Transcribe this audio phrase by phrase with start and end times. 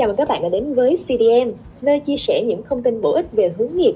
[0.00, 1.50] chào mừng các bạn đã đến với CDM,
[1.82, 3.94] nơi chia sẻ những thông tin bổ ích về hướng nghiệp.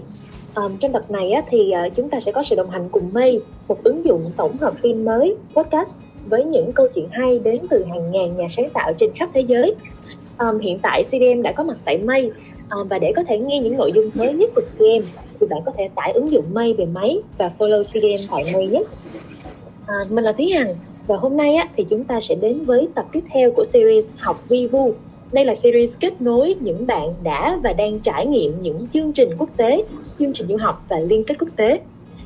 [0.54, 3.10] À, trong tập này á, thì à, chúng ta sẽ có sự đồng hành cùng
[3.14, 7.58] Mây, một ứng dụng tổng hợp tin mới, podcast với những câu chuyện hay đến
[7.70, 9.74] từ hàng ngàn nhà sáng tạo trên khắp thế giới.
[10.36, 12.30] À, hiện tại CDM đã có mặt tại Mây
[12.68, 15.06] à, và để có thể nghe những nội dung mới nhất của CDM
[15.40, 18.66] thì bạn có thể tải ứng dụng Mây về máy và follow CDM tại Mây
[18.66, 18.82] nhé.
[19.86, 20.74] À, mình là Thúy Hằng
[21.06, 24.12] và hôm nay á, thì chúng ta sẽ đến với tập tiếp theo của series
[24.18, 24.94] Học Vi Vu
[25.34, 29.30] đây là series kết nối những bạn đã và đang trải nghiệm những chương trình
[29.38, 29.84] quốc tế,
[30.18, 31.80] chương trình du học và liên kết quốc tế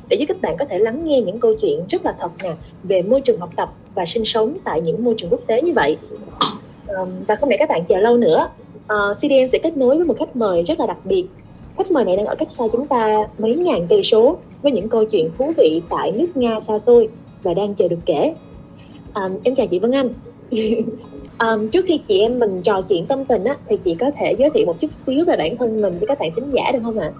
[0.09, 2.51] để giúp các bạn có thể lắng nghe những câu chuyện rất là thật nè
[2.83, 5.73] về môi trường học tập và sinh sống tại những môi trường quốc tế như
[5.75, 5.97] vậy.
[6.87, 8.49] Um, và không để các bạn chờ lâu nữa,
[8.87, 11.25] ờ, uh, CDM sẽ kết nối với một khách mời rất là đặc biệt.
[11.77, 14.89] Khách mời này đang ở cách xa chúng ta mấy ngàn cây số với những
[14.89, 17.09] câu chuyện thú vị tại nước Nga xa xôi
[17.43, 18.33] và đang chờ được kể.
[19.15, 20.13] Um, em chào chị Vân Anh.
[21.39, 24.35] Um, trước khi chị em mình trò chuyện tâm tình á, thì chị có thể
[24.37, 26.79] giới thiệu một chút xíu về bản thân mình cho các bạn thính giả được
[26.83, 27.11] không ạ?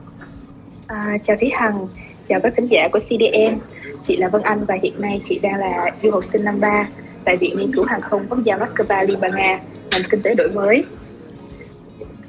[0.88, 1.88] À, chào Thúy Hằng,
[2.28, 3.60] chào các thính giả của CDM.
[4.04, 6.88] Chị là Vân Anh và hiện nay chị đang là du học sinh năm 3
[7.26, 9.60] tại Viện Nghiên cứu Hàng không Quốc gia Moscow, Liên bang Nga,
[9.92, 10.84] ngành kinh tế đổi mới.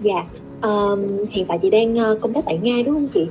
[0.00, 0.24] Dạ,
[0.62, 3.26] um, hiện tại chị đang uh, công tác tại Nga đúng không chị?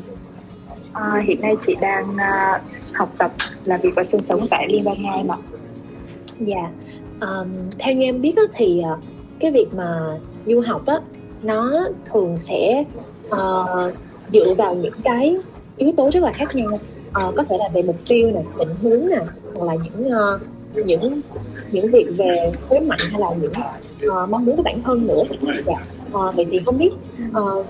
[0.94, 2.62] À, hiện nay chị đang uh,
[2.94, 3.32] học tập,
[3.66, 5.36] làm việc và sinh sống tại Liên bang Nga mà.
[6.40, 6.70] Dạ,
[7.22, 7.48] um,
[7.80, 8.98] theo như em biết á, thì ờ,
[9.40, 11.00] cái việc mà du học á
[11.44, 12.84] nó thường sẽ
[13.28, 13.94] uh,
[14.30, 15.38] dựa vào những cái
[15.78, 16.80] yếu tố rất là khác nhau.
[17.10, 19.22] Uh, có thể là về mục tiêu nè định hướng nè
[19.56, 20.42] hoặc là những uh,
[20.88, 21.22] những
[21.72, 23.52] những việc về thế mạnh hay là những
[24.08, 25.24] uh, mong muốn của bản thân nữa.
[25.66, 25.86] Dạ.
[26.14, 26.92] uh, vậy thì không biết
[27.38, 27.66] uh,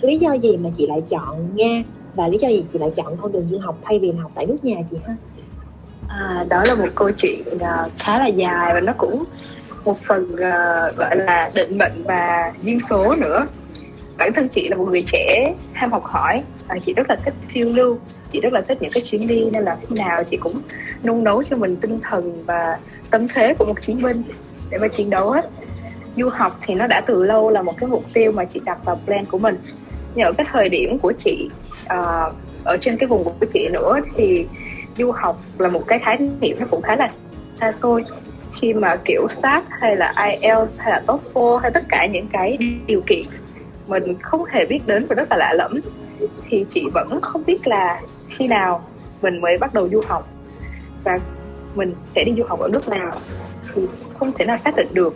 [0.00, 1.82] lý do gì mà chị lại chọn nga
[2.14, 4.46] và lý do gì chị lại chọn con đường du học thay vì học tại
[4.46, 5.16] nước nhà chị ha?
[6.18, 9.24] À, đó là một câu chuyện uh, khá là dài và nó cũng
[9.84, 13.46] một phần uh, gọi là định mệnh và duyên số nữa.
[14.18, 17.34] Bản thân chị là một người trẻ ham học hỏi và chị rất là thích
[17.48, 17.98] phiêu lưu.
[18.32, 20.60] Chị rất là thích những cái chuyến đi nên là khi nào chị cũng
[21.04, 22.78] nung nấu cho mình tinh thần và
[23.10, 24.22] tâm thế của một chiến binh
[24.70, 25.50] để mà chiến đấu hết.
[26.16, 28.84] Du học thì nó đã từ lâu là một cái mục tiêu mà chị đặt
[28.84, 29.58] vào plan của mình.
[30.14, 31.50] Nhưng ở cái thời điểm của chị
[31.84, 32.34] uh,
[32.64, 34.46] ở trên cái vùng của chị nữa thì
[34.98, 37.08] du học là một cái khái niệm nó cũng khá là
[37.54, 38.04] xa xôi.
[38.60, 42.58] Khi mà kiểu sát hay là IELTS hay là TOEFL hay tất cả những cái
[42.86, 43.26] điều kiện
[43.86, 45.80] mình không hề biết đến và rất là lạ lẫm
[46.48, 48.88] thì chị vẫn không biết là khi nào
[49.22, 50.28] mình mới bắt đầu du học
[51.04, 51.18] và
[51.74, 53.12] mình sẽ đi du học ở nước nào
[53.74, 53.82] thì
[54.18, 55.14] không thể nào xác định được.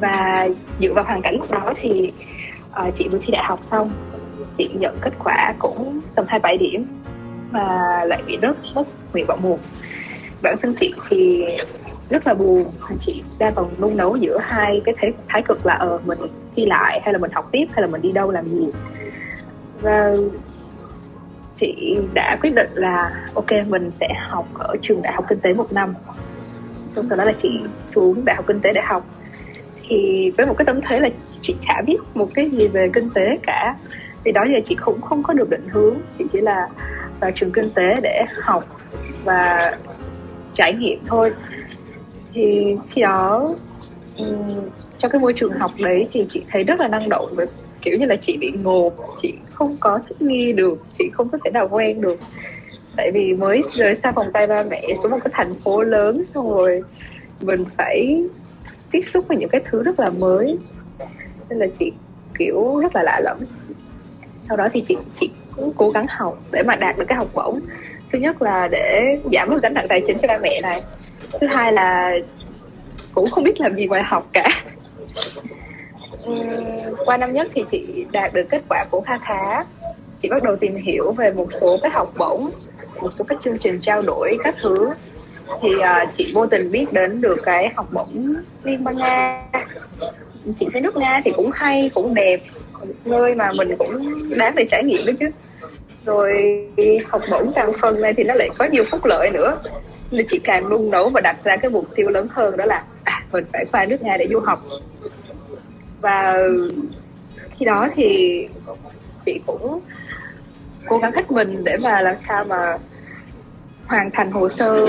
[0.00, 0.48] Và
[0.80, 2.12] dựa vào hoàn cảnh lúc đó thì
[2.86, 3.90] uh, chị vừa thi đại học xong
[4.58, 6.86] chị nhận kết quả cũng tầm hai bảy điểm
[7.54, 9.58] mà lại bị rớt mất nguyện vọng một
[10.42, 11.44] bản thân chị thì
[12.10, 12.64] rất là buồn
[13.00, 16.18] chị đang còn nung nấu giữa hai cái thế, thái cực là ờ mình
[16.56, 18.66] thi lại hay là mình học tiếp hay là mình đi đâu làm gì.
[19.80, 20.12] Và
[21.56, 25.54] chị đã quyết định là, ok, mình sẽ học ở trường đại học kinh tế
[25.54, 25.94] một năm.
[26.94, 29.06] Xong sau đó là chị xuống đại học kinh tế để học.
[29.88, 31.08] Thì với một cái tâm thế là
[31.40, 33.76] chị chả biết một cái gì về kinh tế cả.
[34.24, 35.96] Thì đó giờ chị cũng không có được định hướng.
[36.18, 36.68] Chị chỉ là
[37.24, 38.80] vào trường kinh tế để học
[39.24, 39.76] và
[40.54, 41.32] trải nghiệm thôi.
[42.32, 43.54] Thì khi đó
[44.16, 44.60] um,
[44.98, 47.44] trong cái môi trường học đấy thì chị thấy rất là năng động và
[47.82, 51.38] kiểu như là chị bị ngộp chị không có thích nghi được chị không có
[51.44, 52.18] thể nào quen được.
[52.96, 56.24] Tại vì mới rời xa vòng tay ba mẹ xuống một cái thành phố lớn
[56.24, 56.82] xong rồi
[57.40, 58.24] mình phải
[58.90, 60.58] tiếp xúc với những cái thứ rất là mới.
[61.48, 61.92] Nên là chị
[62.38, 63.38] kiểu rất là lạ lẫm.
[64.48, 67.28] Sau đó thì chị chị cũng cố gắng học để mà đạt được cái học
[67.34, 67.60] bổng.
[68.12, 70.82] Thứ nhất là để giảm bớt gánh nặng tài chính cho ba mẹ này.
[71.40, 72.16] Thứ hai là
[73.14, 74.48] cũng không biết làm gì ngoài học cả.
[77.06, 79.64] Qua năm nhất thì chị đạt được kết quả cũng khá khá.
[80.18, 82.50] Chị bắt đầu tìm hiểu về một số cái học bổng
[83.00, 84.90] một số các chương trình trao đổi các thứ.
[85.62, 88.34] Thì uh, chị vô tình biết đến được cái học bổng
[88.64, 89.42] liên bang nga.
[90.56, 92.40] Chị thấy nước nga thì cũng hay cũng đẹp
[93.04, 95.30] nơi mà mình cũng đáng để trải nghiệm đó chứ.
[96.06, 96.60] Rồi
[97.08, 99.58] học bổng càng phần này thì nó lại có nhiều phúc lợi nữa.
[100.10, 102.84] Nên chị càng nung nấu và đặt ra cái mục tiêu lớn hơn đó là
[103.04, 104.58] à, mình phải qua nước nga để du học.
[106.00, 106.36] Và
[107.50, 108.48] khi đó thì
[109.26, 109.80] chị cũng
[110.88, 112.78] cố gắng hết mình để mà làm sao mà
[113.86, 114.88] hoàn thành hồ sơ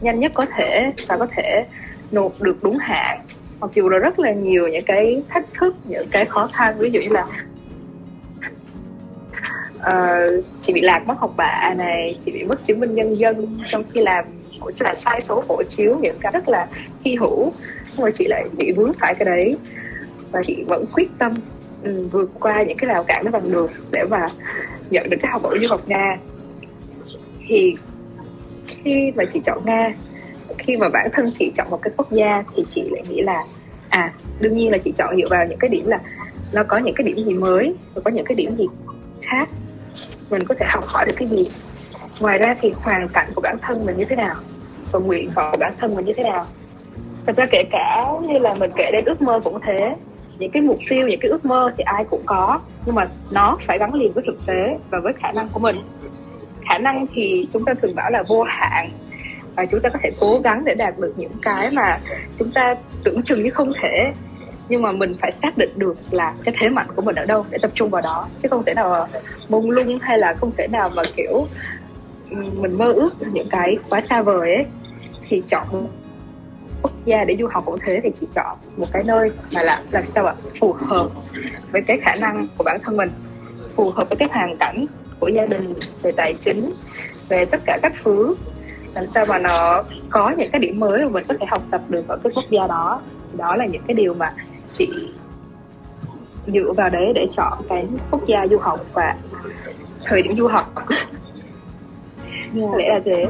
[0.00, 1.64] nhanh nhất có thể và có thể
[2.10, 3.20] nộp được đúng hạn
[3.62, 6.90] mặc dù là rất là nhiều những cái thách thức những cái khó khăn ví
[6.90, 7.26] dụ như là
[9.76, 13.58] uh, chị bị lạc mất học bạ này chị bị mất chứng minh nhân dân
[13.70, 14.24] trong khi làm
[14.80, 16.66] là sai số hộ chiếu những cái rất là
[17.04, 17.52] hy hữu
[17.96, 19.56] nhưng mà chị lại bị vướng phải cái đấy.
[20.30, 21.34] Và chị vẫn quyết tâm
[21.84, 24.28] um, vượt qua những cái rào cản đó bằng được để mà
[24.90, 26.16] nhận được cái học bổng du học nga.
[27.46, 27.76] Thì
[28.66, 29.94] khi mà chị chọn nga
[30.58, 33.44] khi mà bản thân chị chọn một cái quốc gia thì chị lại nghĩ là
[33.88, 36.00] à đương nhiên là chị chọn dựa vào những cái điểm là
[36.52, 38.66] nó có những cái điểm gì mới và có những cái điểm gì
[39.22, 39.48] khác.
[40.30, 41.48] Mình có thể học hỏi được cái gì.
[42.20, 44.34] Ngoài ra thì hoàn cảnh của bản thân mình như thế nào
[44.92, 46.44] và nguyện vọng của bản thân mình như thế nào.
[47.26, 49.96] Thật ra kể cả như là mình kể đến ước mơ cũng thế.
[50.38, 53.58] Những cái mục tiêu, những cái ước mơ thì ai cũng có, nhưng mà nó
[53.66, 55.76] phải gắn liền với thực tế và với khả năng của mình.
[56.68, 58.90] Khả năng thì chúng ta thường bảo là vô hạn
[59.56, 62.00] và chúng ta có thể cố gắng để đạt được những cái mà
[62.38, 64.12] chúng ta tưởng chừng như không thể.
[64.68, 67.46] Nhưng mà mình phải xác định được là cái thế mạnh của mình ở đâu
[67.50, 68.28] để tập trung vào đó.
[68.40, 69.08] Chứ không thể nào
[69.48, 71.46] mông lung hay là không thể nào mà kiểu
[72.32, 74.66] mình mơ ước những cái quá xa vời ấy.
[75.28, 75.66] Thì chọn
[76.82, 79.82] quốc gia để du học cũng thế, thì chị chọn một cái nơi mà là
[79.90, 80.34] làm sao ạ?
[80.60, 81.08] Phù hợp
[81.72, 83.10] với cái khả năng của bản thân mình.
[83.76, 84.86] Phù hợp với cái hoàn cảnh
[85.20, 86.72] của gia đình, về tài chính,
[87.28, 88.34] về tất cả các thứ
[88.94, 91.80] làm sao mà nó có những cái điểm mới mà mình có thể học tập
[91.88, 93.00] được ở cái quốc gia đó
[93.36, 94.26] đó là những cái điều mà
[94.74, 94.88] chị
[96.46, 99.16] dựa vào đấy để chọn cái quốc gia du học và
[100.04, 101.08] thời điểm du học yeah.
[102.54, 102.66] Dạ.
[102.76, 103.26] lẽ là thế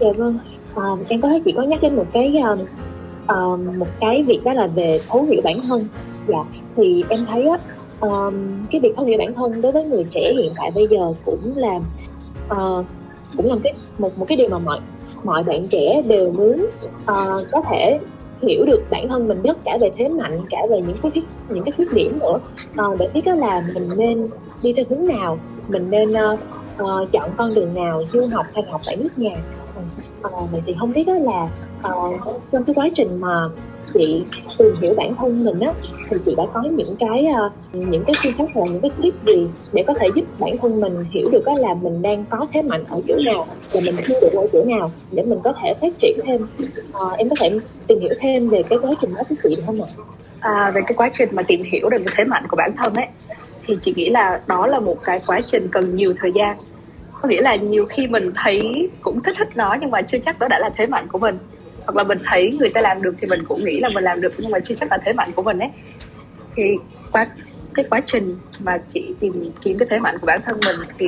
[0.00, 0.38] dạ vâng
[0.74, 2.58] um, em có thấy chị có nhắc đến một cái um,
[3.28, 5.88] um, một cái việc đó là về thấu hiểu bản thân
[6.28, 6.44] dạ
[6.76, 7.56] thì em thấy á
[8.00, 8.34] um,
[8.70, 11.56] cái việc thấu hiểu bản thân đối với người trẻ hiện tại bây giờ cũng
[11.56, 11.80] là
[12.54, 12.86] uh,
[13.36, 14.80] cũng là một cái một một cái điều mà mọi
[15.24, 16.66] mọi bạn trẻ đều muốn
[17.02, 17.98] uh, có thể
[18.42, 21.24] hiểu được bản thân mình nhất cả về thế mạnh cả về những cái khuyết
[21.48, 22.38] những cái khuyết điểm nữa.
[22.70, 24.28] Uh, để biết đó là mình nên
[24.62, 25.38] đi theo hướng nào
[25.68, 26.40] mình nên uh,
[26.82, 29.36] uh, chọn con đường nào du học hay học tại nước nhà.
[30.26, 31.48] Uh, vậy thì không biết đó là
[31.94, 33.48] uh, trong cái quá trình mà
[33.94, 34.24] chị
[34.58, 35.72] tìm hiểu bản thân mình á
[36.10, 39.14] thì chị đã có những cái uh, những cái phương pháp hoặc những cái clip
[39.26, 42.46] gì để có thể giúp bản thân mình hiểu được đó là mình đang có
[42.52, 45.52] thế mạnh ở chỗ nào và mình chưa được ở chỗ nào để mình có
[45.52, 46.46] thể phát triển thêm.
[47.02, 47.50] Uh, em có thể
[47.86, 49.88] tìm hiểu thêm về cái quá trình đó của chị được không ạ?
[50.40, 53.06] À, về cái quá trình mà tìm hiểu được thế mạnh của bản thân ấy
[53.66, 56.56] thì chị nghĩ là đó là một cái quá trình cần nhiều thời gian.
[57.22, 60.38] Có nghĩa là nhiều khi mình thấy cũng thích thích nó nhưng mà chưa chắc
[60.38, 61.38] đó đã là thế mạnh của mình
[61.90, 64.20] hoặc là mình thấy người ta làm được thì mình cũng nghĩ là mình làm
[64.20, 65.70] được nhưng mà chưa chắc là thế mạnh của mình ấy.
[66.56, 66.62] Thì
[67.12, 67.26] qua
[67.74, 71.06] cái quá trình mà chị tìm kiếm cái thế mạnh của bản thân mình thì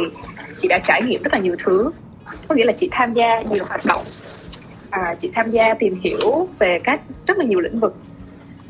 [0.58, 1.90] chị đã trải nghiệm rất là nhiều thứ.
[2.48, 4.04] Có nghĩa là chị tham gia nhiều hoạt động.
[4.90, 7.94] À, chị tham gia tìm hiểu về các rất là nhiều lĩnh vực.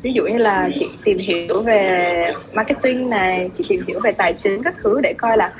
[0.01, 4.33] Ví dụ như là chị tìm hiểu về marketing này chị tìm hiểu về tài
[4.33, 5.53] chính các thứ để coi là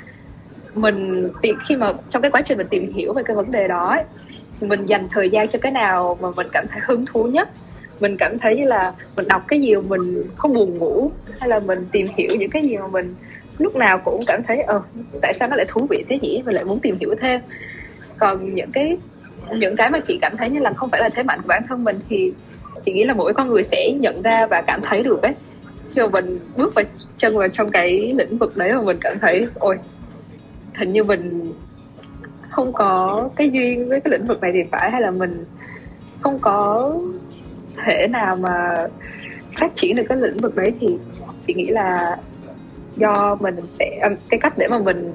[0.74, 3.68] mình tìm khi mà trong cái quá trình mình tìm hiểu về cái vấn đề
[3.68, 4.04] đó ấy,
[4.68, 7.50] mình dành thời gian cho cái nào mà mình cảm thấy hứng thú nhất.
[8.00, 11.50] Mình cảm thấy như là mình đọc cái gì mà mình không buồn ngủ, hay
[11.50, 13.16] là mình tìm hiểu những cái gì mà mình
[13.58, 14.82] lúc nào cũng cảm thấy ờ
[15.22, 16.42] tại sao nó lại thú vị thế nhỉ?
[16.46, 17.42] Mình lại muốn tìm hiểu thêm.
[18.18, 18.98] Còn những cái
[19.56, 21.64] những cái mà chị cảm thấy như là không phải là thế mạnh của bản
[21.70, 22.34] thân mình thì
[22.86, 25.34] chị nghĩ là mỗi con người sẽ nhận ra và cảm thấy được ấy.
[25.96, 26.86] Cho mình bước vào
[27.18, 29.78] chân vào trong cái lĩnh vực đấy mà mình cảm thấy, ôi,
[30.76, 31.54] hình như mình
[32.54, 35.46] không có cái duyên với cái lĩnh vực này thì phải hay là mình
[36.22, 36.94] không có
[37.86, 38.88] thể nào mà
[39.60, 40.98] phát triển được cái lĩnh vực đấy thì
[41.48, 42.18] chị nghĩ là
[42.98, 45.14] do mình sẽ à, cái cách để mà mình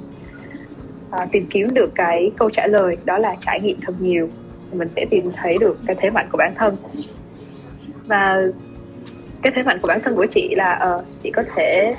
[1.10, 4.28] à, tìm kiếm được cái câu trả lời đó là trải nghiệm thật nhiều.
[4.72, 6.76] Mình sẽ tìm thấy được cái thế mạnh của bản thân.
[8.06, 8.42] Và
[9.42, 11.94] cái thế mạnh của bản thân của chị là uh, chị có thể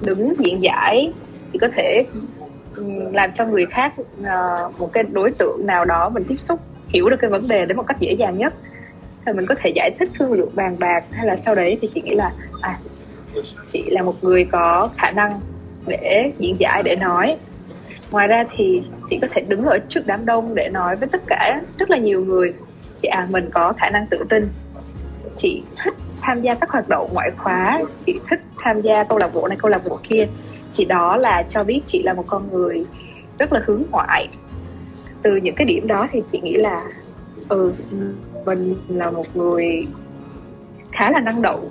[0.00, 1.12] đứng diễn giải
[1.52, 2.04] chị có thể
[2.78, 6.60] Ừ, làm cho người khác uh, một cái đối tượng nào đó mình tiếp xúc
[6.88, 8.54] hiểu được cái vấn đề đến một cách dễ dàng nhất.
[9.26, 11.90] Thì mình có thể giải thích thương lượng bàn bạc hay là sau đấy thì
[11.94, 12.78] chị nghĩ là à
[13.70, 15.40] chị là một người có khả năng
[15.86, 17.36] để diễn giải để nói.
[18.10, 21.22] Ngoài ra thì chị có thể đứng ở trước đám đông để nói với tất
[21.26, 22.54] cả rất là nhiều người.
[23.02, 24.48] Chị à mình có khả năng tự tin.
[25.36, 29.34] Chị thích tham gia các hoạt động ngoại khóa chị thích tham gia câu lạc
[29.34, 30.26] bộ này câu lạc bộ kia
[30.78, 32.84] thì đó là cho biết chị là một con người
[33.38, 34.28] rất là hướng ngoại.
[35.22, 36.84] Từ những cái điểm đó thì chị nghĩ là
[37.48, 37.72] ừ
[38.44, 39.86] mình là một người
[40.92, 41.68] khá là năng động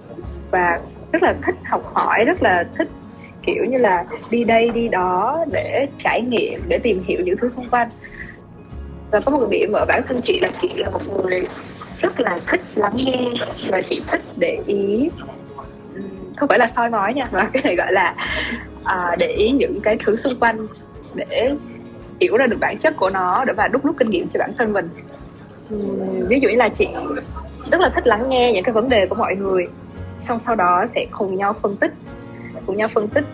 [0.52, 0.80] và
[1.12, 2.88] rất là thích học hỏi, rất là thích,
[3.44, 7.50] kiểu như là, đi đây, đi đó để trải nghiệm, để tìm hiểu những thứ
[7.50, 7.90] xung quanh.
[9.12, 11.48] Và có một điểm ở bản thân chị là chị là một người
[12.00, 13.30] rất là thích lắng nghe
[13.70, 15.10] và chị thích để ý
[16.38, 18.16] không phải là soi mói nha mà cái này gọi là
[18.84, 20.68] à, để ý những cái thứ xung quanh
[21.16, 21.52] để
[22.22, 24.52] hiểu ra được bản chất của nó để mà đúc rút kinh nghiệm cho bản
[24.58, 24.90] thân mình.
[25.76, 26.88] Uhm, ví dụ như là chị
[27.72, 29.68] rất là thích lắng nghe những cái vấn đề của mọi người
[30.20, 31.94] xong sau đó sẽ cùng nhau phân tích
[32.66, 33.26] cùng nhau phân tích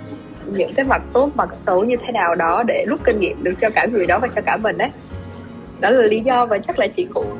[0.46, 3.54] những cái mặt tốt mặt xấu như thế nào đó để rút kinh nghiệm được
[3.62, 4.90] cho cả người đó và cho cả mình đấy
[5.80, 7.38] đó là lý do và chắc là chị cũng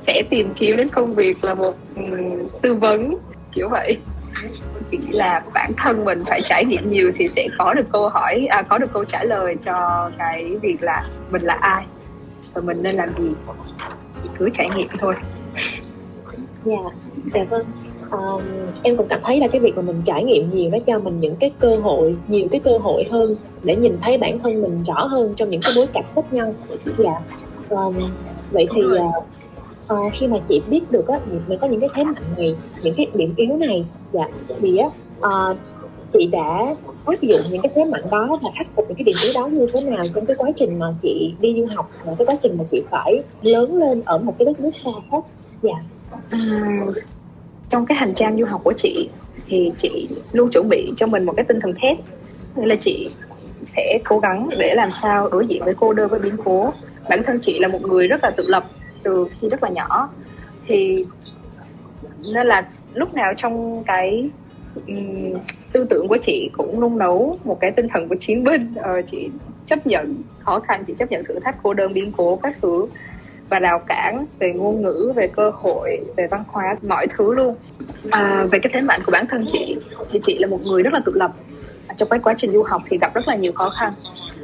[0.00, 1.74] sẽ tìm kiếm đến công việc là một
[2.62, 3.16] tư vấn
[3.52, 3.96] kiểu vậy.
[4.90, 8.46] Chỉ là bản thân mình phải trải nghiệm nhiều thì sẽ có được câu hỏi
[8.50, 11.84] à, có được câu trả lời cho cái việc là mình là ai
[12.54, 13.30] và mình nên làm gì.
[14.38, 15.14] Cứ trải nghiệm thôi.
[16.64, 16.94] Dạ yeah,
[17.34, 17.66] dạ vâng.
[18.10, 18.42] Um,
[18.82, 21.18] em cũng cảm thấy là cái việc mà mình trải nghiệm nhiều nó cho mình
[21.18, 24.82] những cái cơ hội nhiều cái cơ hội hơn để nhìn thấy bản thân mình
[24.82, 26.54] rõ hơn trong những cái bối cảnh khác nhau.
[26.98, 27.14] Dạ
[27.68, 27.96] um,
[28.50, 29.24] vậy thì uh,
[29.92, 32.94] uh, khi mà chị biết được á mình có những cái thế mạnh này những
[32.96, 34.24] cái điểm yếu này dạ
[34.60, 34.86] thì á
[35.18, 35.56] uh,
[36.12, 36.74] chị đã
[37.04, 39.46] áp dụng những cái thế mạnh đó và khắc phục những cái điểm yếu đó
[39.46, 42.36] như thế nào trong cái quá trình mà chị đi du học và cái quá
[42.40, 45.24] trình mà chị phải lớn lên ở một cái đất nước xa khác.
[45.62, 45.74] Dạ.
[46.12, 46.94] Uhm,
[47.70, 49.08] trong cái hành trang du học của chị
[49.46, 51.98] thì chị luôn chuẩn bị cho mình một cái tinh thần thép.
[52.56, 53.10] Nghĩa là chị
[53.66, 56.72] sẽ cố gắng để làm sao đối diện với cô đơn với biến cố.
[57.08, 58.64] Bản thân chị là một người rất là tự lập
[59.02, 60.08] từ khi rất là nhỏ.
[60.66, 61.04] Thì
[62.32, 64.30] nên là lúc nào trong cái
[64.86, 65.34] um,
[65.72, 68.74] tư tưởng của chị cũng nung nấu một cái tinh thần của chiến binh.
[68.78, 69.30] Uh, chị
[69.66, 72.86] chấp nhận khó khăn chị chấp nhận thử thách cô đơn biến cố các thứ
[73.48, 77.54] và rào cản về ngôn ngữ về cơ hội về văn hóa mọi thứ luôn.
[78.10, 79.76] À, về cái thế mạnh của bản thân chị
[80.10, 81.32] thì chị là một người rất là tự lập.
[81.96, 83.92] Trong cái quá trình du học thì gặp rất là nhiều khó khăn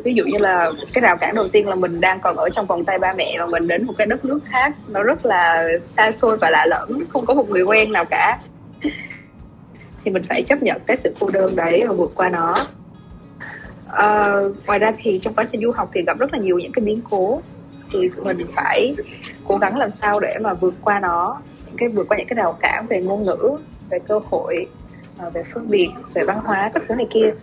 [0.04, 2.66] ví dụ như là cái rào cản đầu tiên là mình đang còn ở trong
[2.66, 4.74] vòng tay ba mẹ và mình đến một cái đất nước khác.
[4.88, 8.38] Nó rất là xa xôi và lạ lẫm không có một người quen nào cả.
[10.04, 12.66] Thì mình phải chấp nhận cái sự cô đơn đấy và vượt qua nó.
[13.88, 14.34] À,
[14.66, 16.84] ngoài ra thì trong quá trình du học thì gặp rất là nhiều những cái
[16.84, 17.42] biến cố.
[17.92, 18.94] Thì mình phải
[19.44, 21.40] cố gắng làm sao để mà vượt qua nó
[21.76, 23.56] cái vượt qua những cái rào cản về ngôn ngữ
[23.90, 24.66] về cơ hội
[25.18, 27.34] ờ, về phân biệt về văn hóa các thứ này kia.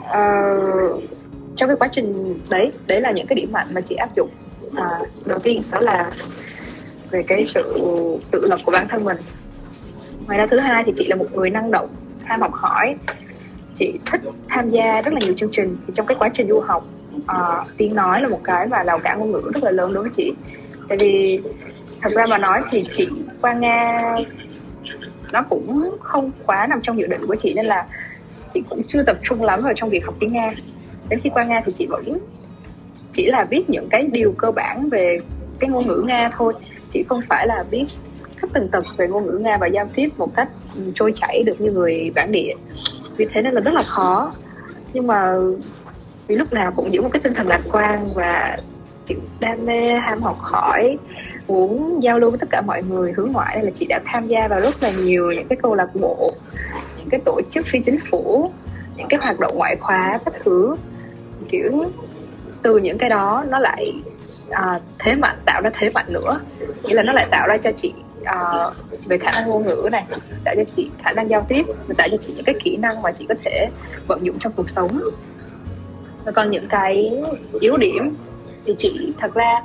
[0.00, 1.02] Uh,
[1.56, 4.30] trong cái quá trình đấy đấy là những cái điểm mạnh mà chị áp dụng.
[4.74, 4.88] À,
[5.24, 6.10] đầu tiên đó là
[7.10, 7.62] về cái sự
[8.30, 9.16] tự lập của bản thân mình.
[10.26, 11.88] Ngoài ra thứ hai thì chị là một người năng động
[12.24, 12.96] ham học hỏi.
[13.78, 15.76] Chị thích tham gia rất là nhiều chương trình.
[15.86, 16.86] Thì trong cái quá trình du học
[17.26, 19.92] à, uh, tiếng nói là một cái và rào cản ngôn ngữ rất là lớn
[19.92, 20.32] đối với chị.
[20.88, 21.40] Tại vì
[22.00, 23.08] thật ra mà nói thì chị
[23.40, 24.00] qua nga
[25.32, 27.86] nó cũng không quá nằm trong dự định của chị nên là
[28.54, 30.52] chị cũng chưa tập trung lắm vào trong việc học tiếng nga
[31.08, 32.18] đến khi qua nga thì chị vẫn
[33.12, 35.18] chỉ là biết những cái điều cơ bản về
[35.58, 36.52] cái ngôn ngữ nga thôi.
[36.90, 37.84] Chị không phải là biết
[38.40, 40.48] các từng tật về ngôn ngữ nga và giao tiếp một cách
[40.94, 42.54] trôi chảy được như người bản địa.
[43.16, 44.32] Vì thế nên là rất là khó.
[44.92, 45.34] Nhưng mà
[46.26, 48.58] vì lúc nào cũng giữ một cái tinh thần lạc quan và,
[49.06, 50.98] kiểu, đam mê, ham học hỏi,
[51.46, 54.26] muốn giao lưu với tất cả mọi người, hướng ngoại, nên là chị đã tham
[54.26, 56.32] gia vào rất là nhiều những cái câu lạc bộ,
[56.96, 58.50] những cái tổ chức phi chính phủ,
[58.96, 60.76] những cái hoạt động ngoại khóa, các thứ
[61.50, 61.84] kiểu
[62.62, 63.92] từ những cái đó nó lại
[64.50, 66.40] à, thế mạnh tạo ra thế mạnh nữa.
[66.82, 68.38] Nghĩa là nó lại tạo ra cho chị à,
[69.06, 70.04] về khả năng ngôn ngữ này
[70.44, 73.02] tạo cho chị khả năng giao tiếp và tạo cho chị những cái kỹ năng
[73.02, 73.68] mà chị có thể
[74.06, 75.00] vận dụng trong cuộc sống.
[76.24, 77.12] Và còn những cái
[77.60, 78.16] yếu điểm
[78.64, 79.62] thì chị thật ra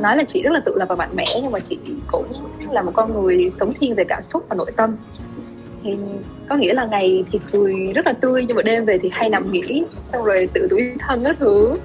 [0.00, 2.32] nói là chị rất là tự lập và mạnh mẽ nhưng mà chị cũng
[2.70, 4.96] là một con người sống thiên về cảm xúc và nội tâm
[5.86, 5.96] thì
[6.48, 9.30] có nghĩa là ngày thì cười rất là tươi, nhưng mà đêm về thì hay
[9.30, 11.76] nằm nghỉ, xong rồi tự tủi thân các thứ.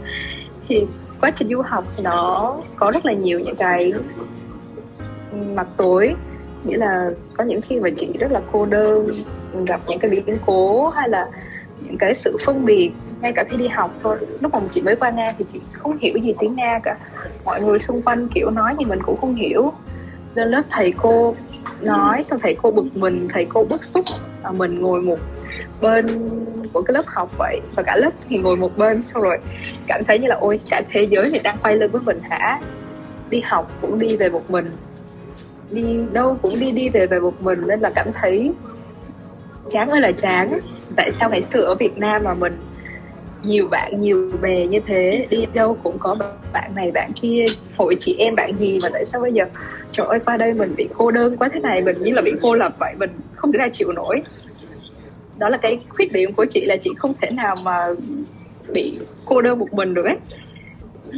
[0.67, 0.87] Thì
[1.21, 3.93] quá trình du học thì nó có rất là nhiều những cái
[5.55, 6.15] mặt tối.
[6.63, 9.23] Nghĩa là có những khi mà chị rất là cô đơn,
[9.67, 11.27] gặp những cái biến cố hay là
[11.81, 12.91] những cái sự phân biệt,
[13.21, 14.17] ngay cả khi đi học thôi.
[14.39, 16.97] Lúc mà chị mới qua nga thì chị không hiểu gì tiếng nga cả.
[17.45, 19.73] Mọi người xung quanh kiểu nói thì mình cũng không hiểu.
[20.35, 21.35] Lên lớp thầy cô
[21.81, 24.05] nói xong thầy cô bực mình thầy cô bức xúc
[24.43, 25.19] à, mình ngồi một
[25.81, 26.29] bên
[26.73, 27.61] của cái lớp học vậy.
[27.75, 29.37] Và cả lớp thì ngồi một bên xong rồi
[29.87, 32.61] cảm thấy như là ôi cả thế giới thì đang quay lưng với mình hả?
[33.29, 34.71] Đi học cũng đi về một mình
[35.71, 37.67] đi đâu cũng đi đi về về một mình.
[37.67, 38.53] Nên là cảm thấy
[39.69, 40.59] chán ơi là chán.
[40.95, 42.53] Tại sao ngày xưa ở Việt Nam mà mình
[43.43, 46.17] nhiều bạn nhiều bè như thế đi đâu cũng có
[46.53, 47.45] bạn này bạn kia
[47.77, 49.45] hội chị em bạn gì mà tại sao bây giờ?
[49.91, 52.31] Trời ơi qua đây mình bị cô đơn quá thế này mình như là bị
[52.41, 54.21] cô lập vậy mình không thể nào chịu nổi.
[55.37, 57.87] Đó là cái khuyết điểm của chị là chị không thể nào mà
[58.73, 60.17] bị cô đơn một mình được ấy.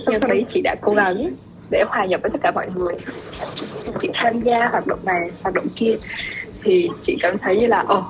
[0.06, 1.34] Sau, sau đấy chị đã cố gắng
[1.72, 2.94] để hòa nhập với tất cả mọi người.
[4.00, 5.96] Chị tham gia hoạt động này hoạt động kia
[6.64, 8.04] thì chị cảm thấy như là ồ oh,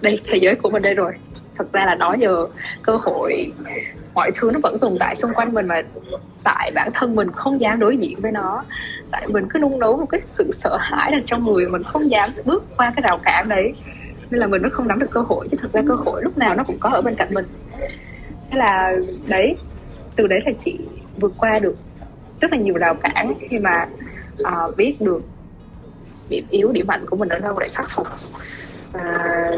[0.00, 1.12] đây thế giới của mình đây rồi
[1.60, 2.46] thực ra là đó giờ
[2.82, 3.52] cơ hội
[4.14, 5.82] mọi thứ nó vẫn tồn tại xung quanh mình mà
[6.44, 8.64] tại bản thân mình không dám đối diện với nó.
[9.10, 12.10] Tại mình cứ nung nấu một cái sự sợ hãi là trong người mình không
[12.10, 13.74] dám bước qua cái rào cản đấy.
[14.30, 16.38] Nên là mình mới không nắm được cơ hội chứ thực ra cơ hội lúc
[16.38, 17.46] nào nó cũng có ở bên cạnh mình.
[18.50, 18.92] Thế là
[19.26, 19.56] đấy
[20.16, 20.78] từ đấy là chị
[21.16, 21.76] vượt qua được
[22.40, 23.88] rất là nhiều rào cản khi mà
[24.42, 25.22] uh, biết được
[26.28, 28.06] điểm yếu điểm mạnh của mình ở đâu để khắc phục.
[28.92, 29.50] Và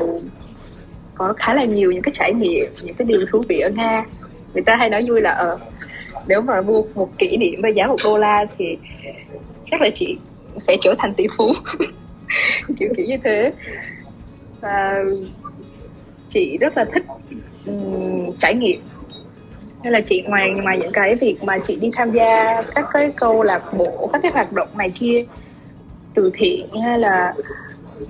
[1.28, 4.04] có khá là nhiều những cái trải nghiệm những cái điều thú vị ở nga.
[4.54, 5.58] Người ta hay nói vui là ờ
[6.26, 8.76] nếu mà mua một kỷ niệm với giá một đô la thì
[9.70, 10.16] chắc là chị
[10.58, 11.52] sẽ trở thành tỷ phú.
[12.78, 13.52] Kiểu kiểu như thế.
[14.60, 15.04] Và
[16.30, 17.02] chị rất là thích
[17.66, 18.80] um, trải nghiệm.
[19.82, 23.12] Nên là chị ngoài ngoài những cái việc mà chị đi tham gia các cái
[23.16, 25.24] câu lạc bộ các cái hoạt động này kia
[26.14, 27.34] từ thiện hay là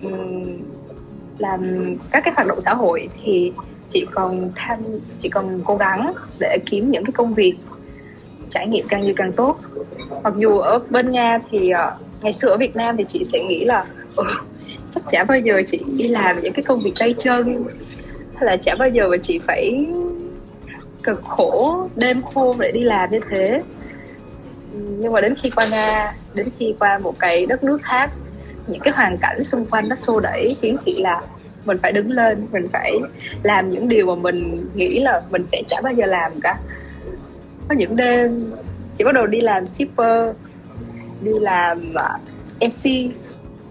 [0.02, 0.58] um,
[1.38, 3.52] làm các cái hoạt động xã hội thì
[3.90, 4.78] chị còn tham
[5.22, 7.54] chị còn cố gắng để kiếm những cái công việc
[8.50, 9.58] trải nghiệm càng nhiều càng tốt.
[10.22, 13.44] Mặc dù ở bên nga thì uh, ngày xưa ở việt nam thì chị sẽ
[13.44, 13.86] nghĩ là
[14.94, 17.64] chắc chả bao giờ chị đi làm những cái công việc tay chân.
[18.34, 19.86] Hay là chả bao giờ mà chị phải
[21.02, 23.62] cực khổ đêm khô để đi làm như thế.
[24.72, 28.10] Nhưng mà đến khi qua nga đến khi qua một cái đất nước khác
[28.66, 31.22] những cái hoàn cảnh xung quanh nó xô đẩy khiến chị là
[31.64, 32.98] mình phải đứng lên, mình phải
[33.42, 36.58] làm những điều mà mình nghĩ là mình sẽ chả bao giờ làm cả.
[37.68, 38.52] Có những đêm,
[38.98, 40.34] chị bắt đầu đi làm shipper,
[41.22, 42.18] đi làm à,
[42.60, 43.12] mc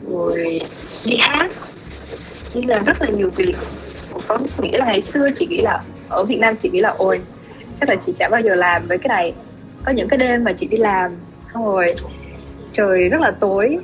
[0.10, 0.62] rồi
[1.06, 1.52] đi hát,
[2.54, 3.56] đi làm rất là nhiều việc.
[4.28, 7.22] Có nghĩa là ngày xưa chị nghĩ là, ở Việt Nam chị nghĩ là, ôi,
[7.80, 9.34] chắc là chị chả bao giờ làm với cái này.
[9.86, 11.12] Có những cái đêm mà chị đi làm,
[11.54, 11.96] xong rồi
[12.74, 13.78] trời rất là tối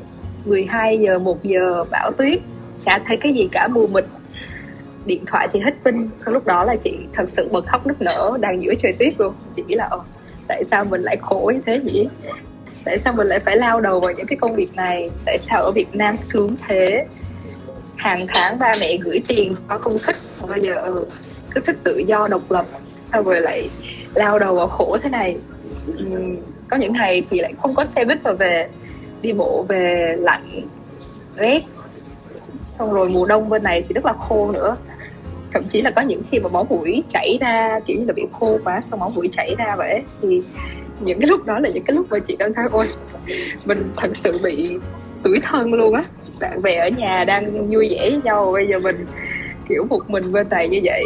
[0.45, 2.39] 12 giờ 1 giờ bão tuyết
[2.79, 4.05] chả thấy cái gì cả mù mịt.
[5.05, 8.37] Điện thoại thì hết pin lúc đó là chị thật sự bật khóc nức nở
[8.39, 9.33] đang giữa trời tuyết luôn.
[9.55, 9.99] Chị nghĩ là ờ,
[10.47, 12.07] tại sao mình lại khổ như thế nhỉ?
[12.85, 15.09] Tại sao mình lại phải lao đầu vào những cái công việc này?
[15.25, 17.05] Tại sao ở Việt Nam sướng thế?
[17.95, 20.15] Hàng tháng ba mẹ gửi tiền có công thích
[20.47, 21.05] bây giờ ừ,
[21.49, 22.65] cứ thích tự do độc lập
[23.11, 23.69] sao rồi lại
[24.13, 25.37] lao đầu vào khổ thế này?
[25.97, 26.05] Ừ,
[26.69, 28.67] có những ngày thì lại không có xe buýt mà về
[29.21, 30.61] đi bộ về lạnh,
[31.35, 31.61] rét.
[32.69, 34.75] Xong rồi mùa đông bên này thì rất là khô nữa.
[35.53, 38.27] Thậm chí là có những khi mà máu mũi chảy ra, kiểu như là bị
[38.39, 40.01] khô quá, xong máu mũi chảy ra vậy.
[40.21, 40.41] Thì
[40.99, 42.87] những cái lúc đó là những cái lúc mà chị cảm thấy, ôi,
[43.65, 44.77] mình thật sự bị
[45.23, 46.03] tuổi thân luôn á.
[46.39, 49.05] Bạn bè ở nhà đang vui vẻ với nhau, bây giờ mình
[49.69, 51.03] kiểu một mình bên này như vậy.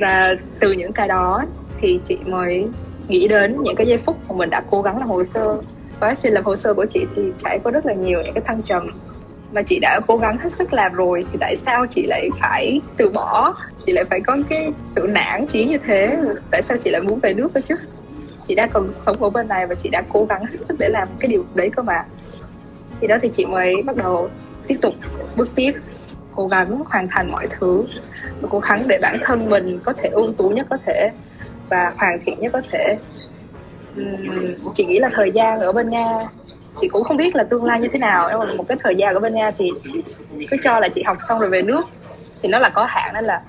[0.00, 1.42] Và từ những cái đó
[1.80, 2.66] thì chị mới
[3.08, 5.56] nghĩ đến những cái giây phút mà mình đã cố gắng làm hồ sơ
[6.00, 8.42] quá trình làm hồ sơ của chị thì trải qua rất là nhiều những cái
[8.46, 8.90] thăng trầm.
[9.52, 12.80] Mà chị đã cố gắng hết sức làm rồi, thì tại sao chị lại phải
[12.96, 13.54] từ bỏ?
[13.86, 16.18] Chị lại phải có cái sự nản chí như thế?
[16.50, 17.74] Tại sao chị lại muốn về nước cơ chứ?
[18.48, 20.88] Chị đã còn sống ở bên này và chị đã cố gắng hết sức để
[20.88, 22.04] làm cái điều đấy cơ mà.
[23.00, 24.28] Thì đó thì chị mới bắt đầu
[24.66, 24.94] tiếp tục
[25.36, 25.72] bước tiếp,
[26.34, 27.84] cố gắng hoàn thành mọi thứ.
[28.40, 31.10] Và cố gắng để bản thân mình có thể ưu tú nhất có thể
[31.68, 32.96] và hoàn thiện nhất có thể
[34.74, 36.28] chị nghĩ là thời gian ở bên nga
[36.80, 38.26] chị cũng không biết là tương lai như thế nào.
[38.30, 39.70] Nhưng mà một cái thời gian ở bên nga thì
[40.50, 41.84] cứ cho là chị học xong rồi về nước
[42.42, 43.40] thì nó là có hạn nên là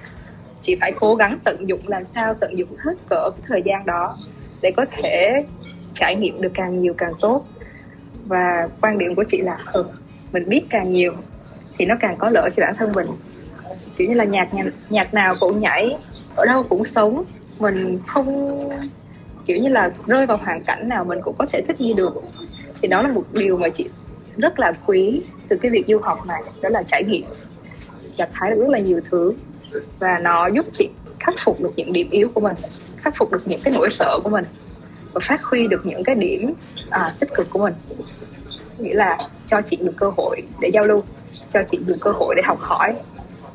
[0.62, 3.86] chị phải cố gắng tận dụng làm sao tận dụng hết cỡ cái thời gian
[3.86, 4.18] đó
[4.62, 5.44] để có thể
[5.94, 7.46] trải nghiệm được càng nhiều càng tốt.
[8.26, 9.86] Và quan điểm của chị là ừ,
[10.32, 11.14] mình biết càng nhiều
[11.78, 13.08] thì nó càng có lợi cho bản thân mình.
[13.98, 15.98] Kiểu như là nhạc nhạc, nhạc nào cũng nhảy
[16.36, 17.24] ở đâu cũng sống
[17.60, 18.70] mình không
[19.46, 22.14] kiểu như là rơi vào hoàn cảnh nào mình cũng có thể thích nghi được.
[22.82, 23.90] Thì đó là một điều mà chị
[24.38, 27.26] rất là quý từ cái việc du học này đó là trải nghiệm.
[28.18, 29.34] Gặt hái được rất là nhiều thứ
[30.00, 32.56] và nó giúp chị khắc phục được những điểm yếu của mình
[33.06, 34.46] khắc phục được những cái nỗi sợ của mình
[35.14, 36.54] và phát huy được những cái điểm
[36.90, 37.74] à, tích cực của mình.
[38.80, 41.04] Nghĩa là cho chị nhiều cơ hội để giao lưu
[41.54, 42.96] cho chị nhiều cơ hội để học hỏi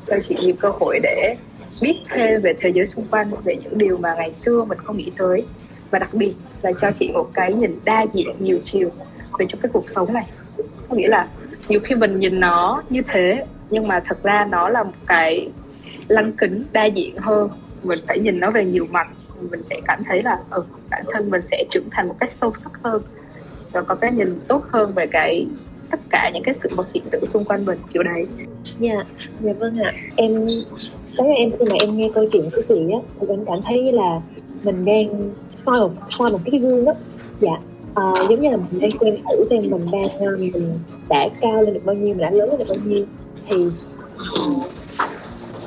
[0.07, 1.35] cho chị nhiều cơ hội để
[1.81, 4.97] biết thêm về thế giới xung quanh về những điều mà ngày xưa mình không
[4.97, 5.45] nghĩ tới
[5.91, 8.89] và đặc biệt là cho chị một cái nhìn đa diện nhiều chiều
[9.39, 10.25] về trong cái cuộc sống này.
[10.89, 11.27] Có nghĩa là
[11.67, 15.49] nhiều khi mình nhìn nó như thế nhưng mà thật ra nó là một cái
[16.07, 17.49] lăng kính đa diện hơn.
[17.83, 19.07] Mình phải nhìn nó về nhiều mặt
[19.51, 22.51] mình sẽ cảm thấy là ừ, bản thân mình sẽ trưởng thành một cách sâu
[22.55, 23.01] sắc hơn
[23.71, 25.45] và có cái nhìn tốt hơn về cái
[25.91, 28.27] tất cả những cái sự vật hiện tượng xung quanh mình kiểu đấy.
[28.79, 28.95] Dạ
[29.39, 29.93] dạ vâng ạ.
[30.15, 30.47] Em
[31.17, 33.91] cái em khi mà em nghe câu chuyện của chị á thì em cảm thấy
[33.91, 34.21] là
[34.63, 36.93] mình đang soi một soi một cái gương đó.
[37.39, 37.51] Dạ.
[37.95, 41.61] À, giống như là mình đang xem thử xem mình đang ờ, mình đã cao
[41.61, 43.05] lên được bao nhiêu mình đã lớn lên được bao nhiêu.
[43.47, 43.55] Thì
[44.17, 44.41] ờ,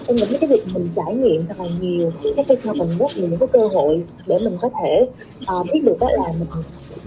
[0.06, 3.16] em nghĩ cái việc mình trải nghiệm thật là nhiều nó sẽ cho mình rất
[3.16, 5.08] nhiều những cái cơ hội để mình có thể
[5.60, 6.62] uh, biết được đó là mình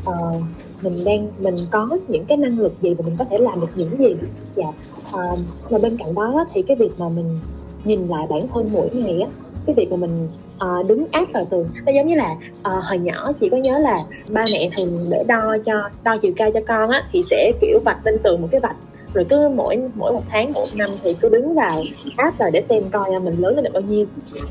[0.09, 0.43] uh,
[0.81, 3.67] mình đang mình có những cái năng lực gì và mình có thể làm được
[3.75, 4.15] những gì.
[4.55, 4.67] Dạ.
[5.09, 7.39] Uh, mà bên cạnh đó thì cái việc mà mình
[7.85, 9.29] nhìn lại bản thân mỗi ngày á
[9.65, 10.27] cái việc mà mình
[10.65, 11.69] uh, đứng áp vào tường.
[11.85, 13.97] Nó giống như là uh, hồi nhỏ chị có nhớ là
[14.31, 17.79] ba mẹ thường để đo cho đo chiều cao cho con á thì sẽ kiểu
[17.85, 18.75] vạch lên tường một cái vạch.
[19.13, 21.83] Rồi cứ mỗi mỗi một tháng một năm thì cứ đứng vào
[22.17, 24.05] áp vào để xem coi à, mình lớn lên được bao nhiêu.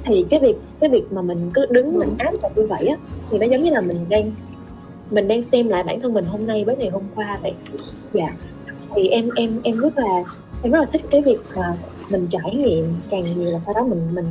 [0.05, 2.97] Thì cái việc cái việc mà mình cứ đứng mình áp vào như vậy á
[3.31, 4.31] thì nó giống như là mình đang
[5.11, 7.53] mình đang xem lại bản thân mình hôm nay với ngày hôm qua vậy.
[8.13, 8.29] Dạ.
[8.95, 10.25] Thì em em em rất là
[10.63, 11.77] em rất là thích cái việc mà
[12.09, 14.25] mình trải nghiệm càng nhiều là sau đó mình mình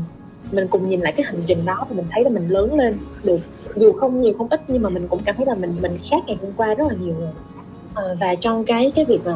[0.55, 2.97] mình cùng nhìn lại cái hành trình đó và mình thấy là mình lớn lên
[3.23, 3.39] được.
[3.75, 6.23] Dù không nhiều không ít nhưng mà mình cũng cảm thấy là mình mình khác
[6.27, 7.31] ngày hôm qua rất là nhiều rồi.
[7.93, 9.35] À, và trong cái cái việc mà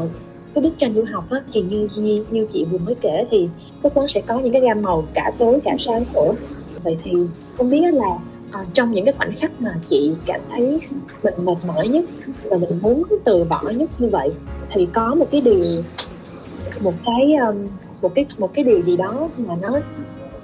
[0.54, 3.50] cái bức tranh du học á, thì như, như như chị vừa mới kể thì
[3.84, 6.32] các quán sẽ có những cái gam màu cả tối cả sáng nữa
[6.84, 7.12] vậy thì
[7.58, 8.18] không biết là
[8.52, 10.80] à, trong những cái khoảnh khắc mà chị cảm thấy
[11.24, 12.04] mình mệt mỏi nhất
[12.44, 14.30] và mình muốn từ bỏ nhất như vậy
[14.70, 15.64] thì có một cái điều
[16.80, 17.68] một cái um,
[18.02, 19.80] một cái một cái điều gì đó mà nó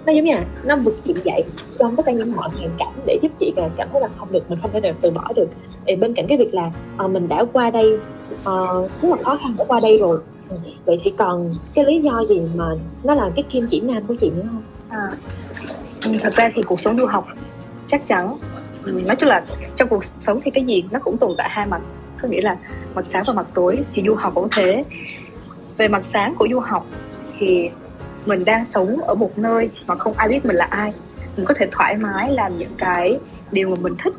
[0.05, 1.43] nó giống như là nó vực chị dậy
[1.79, 4.49] trong tất cả những mọi hoàn cảnh để giúp chị cảm thấy là không được
[4.49, 5.47] mình không thể nào từ bỏ được.
[5.87, 6.71] Thì bên cạnh cái việc là
[7.05, 7.97] uh, mình đã qua đây
[8.43, 10.19] ờ, uh, rất là khó khăn đã qua đây rồi.
[10.85, 12.65] Vậy thì còn cái lý do gì mà
[13.03, 14.63] nó là cái kim chỉ nam của chị nữa không?
[14.89, 15.09] À,
[16.05, 17.27] ừ, thật ra thì cuộc sống du học
[17.87, 18.37] chắc chắn
[18.83, 21.65] ừ, nói chung là trong cuộc sống thì cái gì nó cũng tồn tại hai
[21.65, 21.81] mặt.
[22.21, 22.57] Có nghĩa là
[22.95, 24.83] mặt sáng và mặt tối thì du học cũng thế.
[25.77, 26.85] Về mặt sáng của du học
[27.37, 27.69] thì
[28.25, 30.93] mình đang sống ở một nơi mà không ai biết mình là ai.
[31.37, 33.19] Mình có thể thoải mái làm những cái
[33.51, 34.13] điều mà mình thích.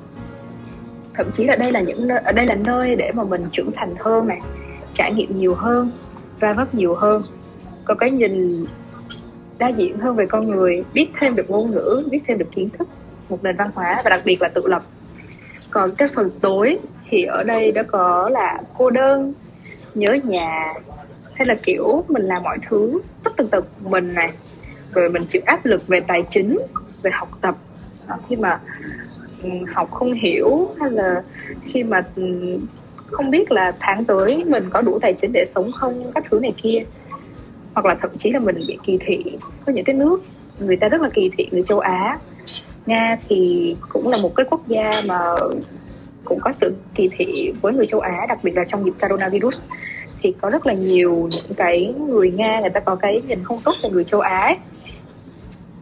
[1.15, 3.73] Thậm chí là đây là những nơi, ở đây là nơi để mà mình trưởng
[3.73, 4.41] thành hơn này
[4.93, 5.91] trải nghiệm nhiều hơn
[6.41, 7.23] va vấp nhiều hơn.
[7.85, 8.67] Có cái nhìn
[9.59, 12.69] đa diện hơn về con người biết thêm được ngôn ngữ biết thêm được kiến
[12.79, 12.89] thức
[13.29, 14.83] một nền văn hóa và đặc biệt là tự lập.
[15.71, 16.79] Còn cái phần tối
[17.11, 19.33] thì ở đây đã có là cô đơn
[19.95, 20.75] nhớ nhà
[21.37, 24.33] hay là, kiểu, mình làm mọi thứ tất tần tật mình này
[24.93, 26.59] rồi mình chịu áp lực về tài chính,
[27.03, 27.57] về học tập.
[28.07, 28.61] Ờ, khi mà
[29.43, 31.23] ừ, học không hiểu hay là
[31.65, 32.59] khi mà ừ,
[33.11, 36.41] không biết là tháng tới mình có đủ tài chính để sống không, các thứ
[36.41, 36.85] này kia.
[37.75, 40.23] Hoặc là thậm chí là mình bị kỳ thị có những cái nước
[40.59, 42.19] người ta rất là kỳ thị người châu Á.
[42.87, 45.21] Nga thì cũng là một cái quốc gia mà
[46.25, 49.63] cũng có sự kỳ thị với người châu Á, đặc biệt là trong dịp coronavirus
[50.21, 53.61] thì có rất là nhiều những cái người nga, người ta có cái nhìn không
[53.65, 54.57] tốt về người châu á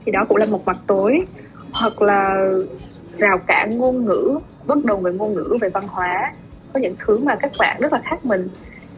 [0.07, 1.21] thì đó cũng là một mặt tối.
[1.73, 2.51] Hoặc là
[3.19, 6.33] rào cản ngôn ngữ, bất đồng về ngôn ngữ, về văn hóa.
[6.73, 8.49] Có những thứ mà các bạn rất là khác mình.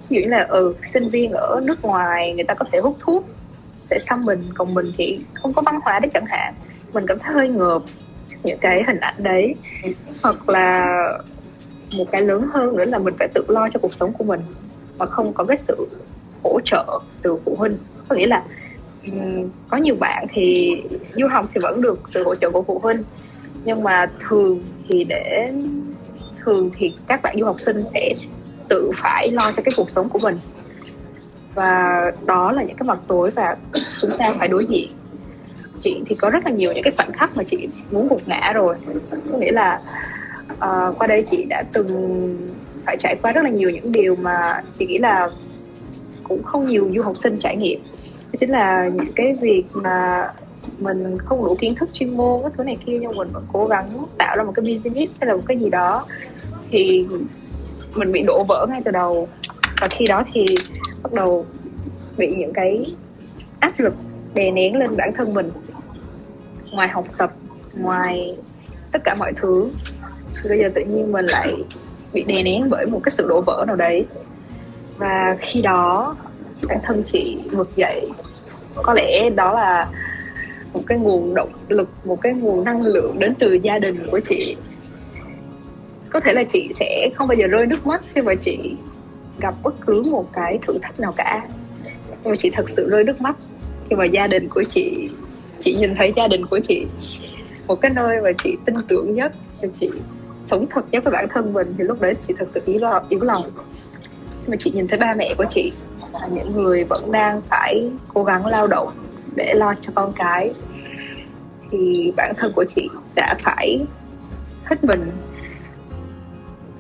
[0.09, 2.96] Ví dụ như là ừ sinh viên ở nước ngoài, người ta có thể hút
[3.01, 3.25] thuốc
[3.90, 6.55] để sao mình, còn mình thì không có văn hóa đấy chẳng hạn.
[6.92, 7.83] Mình cảm thấy hơi ngợp
[8.42, 9.55] những cái hình ảnh đấy.
[10.22, 10.96] Hoặc là
[11.99, 14.40] một cái lớn hơn nữa là mình phải tự lo cho cuộc sống của mình
[14.98, 15.88] mà không có cái sự
[16.42, 17.76] hỗ trợ từ phụ huynh.
[18.09, 18.42] Có nghĩa là
[19.68, 20.76] có nhiều bạn thì
[21.14, 23.02] du học thì vẫn được sự hỗ trợ của phụ huynh
[23.64, 25.52] nhưng mà thường thì để
[26.44, 28.14] thường thì các bạn du học sinh sẽ
[28.68, 30.38] tự phải lo cho cái cuộc sống của mình.
[31.54, 33.56] Và đó là những cái mặt tối và
[34.00, 34.90] chúng ta phải đối diện.
[35.80, 38.52] Chị thì có rất là nhiều những cái khoảnh khắc mà chị muốn gục ngã
[38.54, 38.76] rồi.
[39.11, 39.80] Có nghĩa là
[40.52, 42.37] uh, qua đây chị đã từng
[42.87, 45.31] phải trải qua rất là nhiều những điều mà chị nghĩ là
[46.22, 47.81] cũng không nhiều du học sinh trải nghiệm.
[48.33, 50.29] Đó chính là những cái việc mà
[50.79, 53.66] mình không đủ kiến thức chuyên môn các thứ này kia, nhưng mình vẫn cố
[53.66, 56.07] gắng tạo ra một cái business hay là một cái gì đó
[56.70, 57.07] thì
[57.94, 59.29] mình bị đổ vỡ ngay từ đầu.
[59.81, 60.44] Và khi đó thì
[61.03, 61.46] bắt đầu
[62.16, 62.87] bị những cái
[63.61, 63.94] áp lực
[64.35, 65.51] đè nén lên bản thân mình.
[66.70, 67.33] Ngoài học tập,
[67.75, 68.37] ngoài
[68.92, 69.70] tất cả mọi thứ
[70.42, 71.55] thì bây giờ tự nhiên mình lại
[72.16, 74.07] bị đè nén bởi một cái sự đổ vỡ nào đấy.
[74.98, 76.16] Và khi đó,
[76.68, 78.09] bản thân chị vực dậy.
[78.74, 79.88] Có lẽ đó là
[80.72, 84.20] một cái nguồn động lực, một cái nguồn năng lượng đến từ gia đình của
[84.20, 84.57] chị.
[86.11, 88.76] Có thể là chị sẽ không bao giờ rơi nước mắt khi mà chị
[89.40, 91.42] gặp bất cứ một cái thử thách nào cả.
[92.11, 93.37] Nhưng mà chị thật sự rơi nước mắt
[93.90, 95.09] khi mà gia đình của chị
[95.64, 96.87] chị nhìn thấy gia đình của chị
[97.66, 99.33] một cái nơi mà chị tin tưởng nhất.
[99.62, 99.90] Và chị
[100.46, 103.06] sống thật nhất với bản thân mình thì lúc đấy chị thật sự yếu lòng
[103.09, 103.42] yếu lòng.
[104.42, 105.72] Nhưng mà chị nhìn thấy ba mẹ của chị
[106.12, 108.88] là những người vẫn đang phải cố gắng lao động
[109.37, 110.54] để lo cho con cái
[111.70, 113.87] thì bản thân của chị đã phải
[114.64, 115.11] hết mình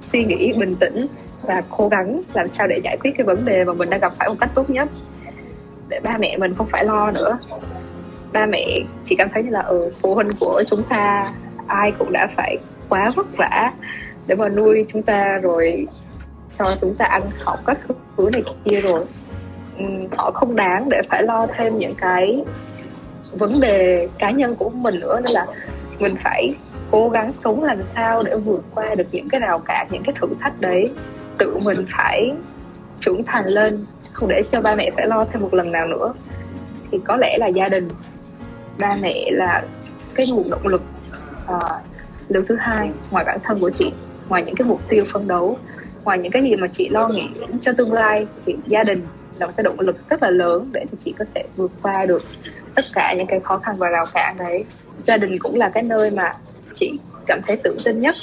[0.00, 1.06] suy nghĩ bình tĩnh
[1.42, 4.12] và cố gắng làm sao để giải quyết cái vấn đề mà mình đang gặp
[4.18, 4.88] phải một cách tốt nhất
[5.88, 7.38] để ba mẹ mình không phải lo nữa.
[8.32, 11.32] Ba mẹ chị cảm thấy như là ở ừ, phụ huynh của chúng ta
[11.66, 13.72] ai cũng đã phải quá vất vả
[14.26, 15.86] để mà nuôi chúng ta rồi
[16.58, 17.78] cho chúng ta ăn học các
[18.16, 19.04] thứ này kia rồi.
[19.82, 22.44] Uhm, họ không đáng để phải lo thêm những cái
[23.32, 25.20] vấn đề cá nhân của mình nữa.
[25.24, 25.46] Nên là
[25.98, 26.54] mình phải
[26.90, 30.14] cố gắng sống làm sao để vượt qua được những cái rào cản những cái
[30.20, 30.90] thử thách đấy.
[31.38, 32.32] Tự mình phải
[33.00, 36.12] trưởng thành lên không để cho ba mẹ phải lo thêm một lần nào nữa.
[36.90, 37.88] Thì có lẽ là gia đình
[38.78, 39.62] ba mẹ là
[40.14, 40.82] cái nguồn động lực
[41.54, 41.62] uh,
[42.28, 43.92] lớn thứ hai, ngoài bản thân của chị,
[44.28, 45.58] ngoài những cái mục tiêu phấn đấu,
[46.04, 47.28] ngoài những cái gì mà chị lo nghĩ
[47.60, 49.02] cho tương lai thì gia đình
[49.38, 52.06] là một cái động lực rất là lớn để cho chị có thể vượt qua
[52.06, 52.22] được
[52.74, 54.64] tất cả những cái khó khăn và rào cản đấy.
[54.98, 56.36] Gia đình cũng là cái nơi mà
[56.74, 58.14] chị cảm thấy tự tin nhất.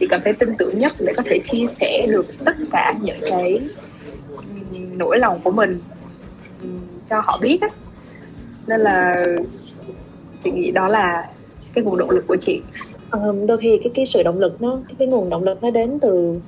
[0.00, 3.16] Chị cảm thấy tin tưởng nhất để có thể chia sẻ được tất cả những
[3.30, 3.60] cái
[4.92, 5.80] nỗi lòng của mình
[7.08, 7.70] cho họ biết ấy.
[8.66, 9.24] nên là
[10.44, 11.28] chị nghĩ đó là
[11.74, 12.62] cái nguồn động lực của chị
[13.12, 15.70] um, đôi khi cái cái sự động lực nó cái, cái nguồn động lực nó
[15.70, 16.40] đến từ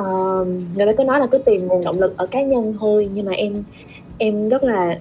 [0.00, 0.46] uh,
[0.76, 3.26] người ta có nói là cứ tìm nguồn động lực ở cá nhân thôi nhưng
[3.26, 3.64] mà em
[4.18, 4.98] em rất là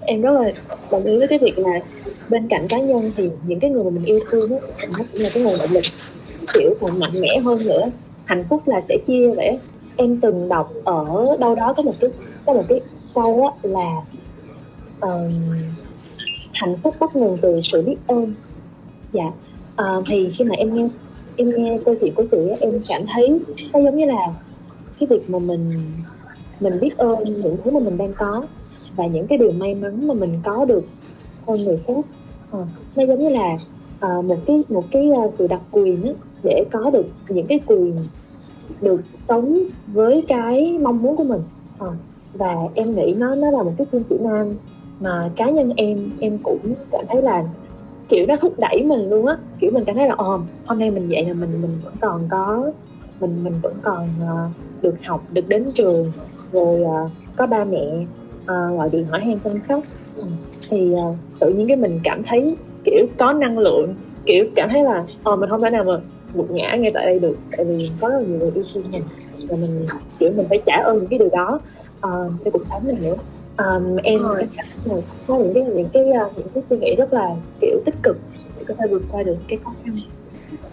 [0.00, 0.52] em rất là
[0.90, 1.80] đồng ý với cái việc là
[2.28, 4.56] bên cạnh cá nhân thì những cái người mà mình yêu thương đó,
[4.90, 5.84] nó cũng là cái nguồn động lực
[6.54, 7.90] kiểu còn mạnh mẽ hơn nữa.
[8.24, 9.58] Hạnh phúc là sẽ chia vậy
[9.96, 12.10] em từng đọc ở đâu đó có một cái
[12.46, 12.80] có một cái
[13.14, 13.96] câu á là
[15.06, 15.30] uh,
[16.52, 18.34] hạnh phúc bắt nguồn từ sự biết ơn.
[19.12, 19.30] Dạ
[19.82, 20.88] à, thì khi mà em nghe
[21.36, 23.40] em nghe câu chuyện của chị em cảm thấy
[23.72, 24.34] nó giống như là
[24.98, 25.82] cái việc mà mình
[26.60, 28.44] mình biết ơn những thứ mà mình đang có
[28.96, 30.84] và những cái điều may mắn mà mình có được
[31.46, 32.04] hơn người khác.
[32.52, 32.58] À,
[32.96, 33.58] nó giống như là
[34.00, 37.60] à, một cái một cái uh, sự đặc quyền á, để có được những cái
[37.66, 37.96] quyền
[38.80, 41.42] được sống với cái mong muốn của mình.
[41.78, 41.86] À,
[42.34, 44.54] và em nghĩ nó nó là một cái kim chỉ nam
[45.00, 47.44] mà cá nhân em em cũng cảm thấy là
[48.12, 49.36] kiểu nó thúc đẩy mình luôn á.
[49.60, 52.28] Kiểu mình cảm thấy là ồ hôm nay mình dậy là mình mình vẫn còn
[52.30, 52.72] có
[53.20, 56.12] mình mình vẫn còn uh, được học được đến trường
[56.52, 57.86] rồi uh, có ba mẹ
[58.42, 59.80] uh, gọi điện hỏi han chăm sóc.
[60.16, 60.24] Ừ.
[60.68, 63.94] thì uh, tự nhiên cái mình cảm thấy kiểu có năng lượng
[64.26, 65.92] kiểu cảm thấy là ờ mình không thể nào mà
[66.34, 69.02] gục ngã ngay tại đây được tại vì có rất nhiều người yêu thương mình
[69.48, 69.86] và mình
[70.18, 71.60] kiểu mình phải trả ơn những cái điều đó
[71.96, 73.14] uh, cho cuộc sống này nữa
[73.58, 74.20] um, em
[74.86, 77.28] em có những cái những cái uh, những cái suy nghĩ rất là
[77.60, 78.16] kiểu tích cực
[78.58, 79.96] để có thể vượt qua được cái khó khăn.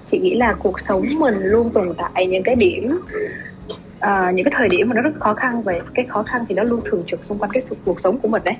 [0.08, 3.00] Chị nghĩ là cuộc sống mình luôn tồn tại những cái điểm
[3.78, 6.56] uh, những cái thời điểm mà nó rất khó khăn về cái khó khăn thì
[6.56, 8.56] nó luôn thường trực xung quanh cái cuộc sống của mình đấy.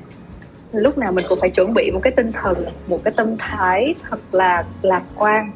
[0.72, 3.96] Lúc nào mình cũng phải chuẩn bị một cái tinh thần một cái tâm thái
[4.10, 5.52] thật là lạc quan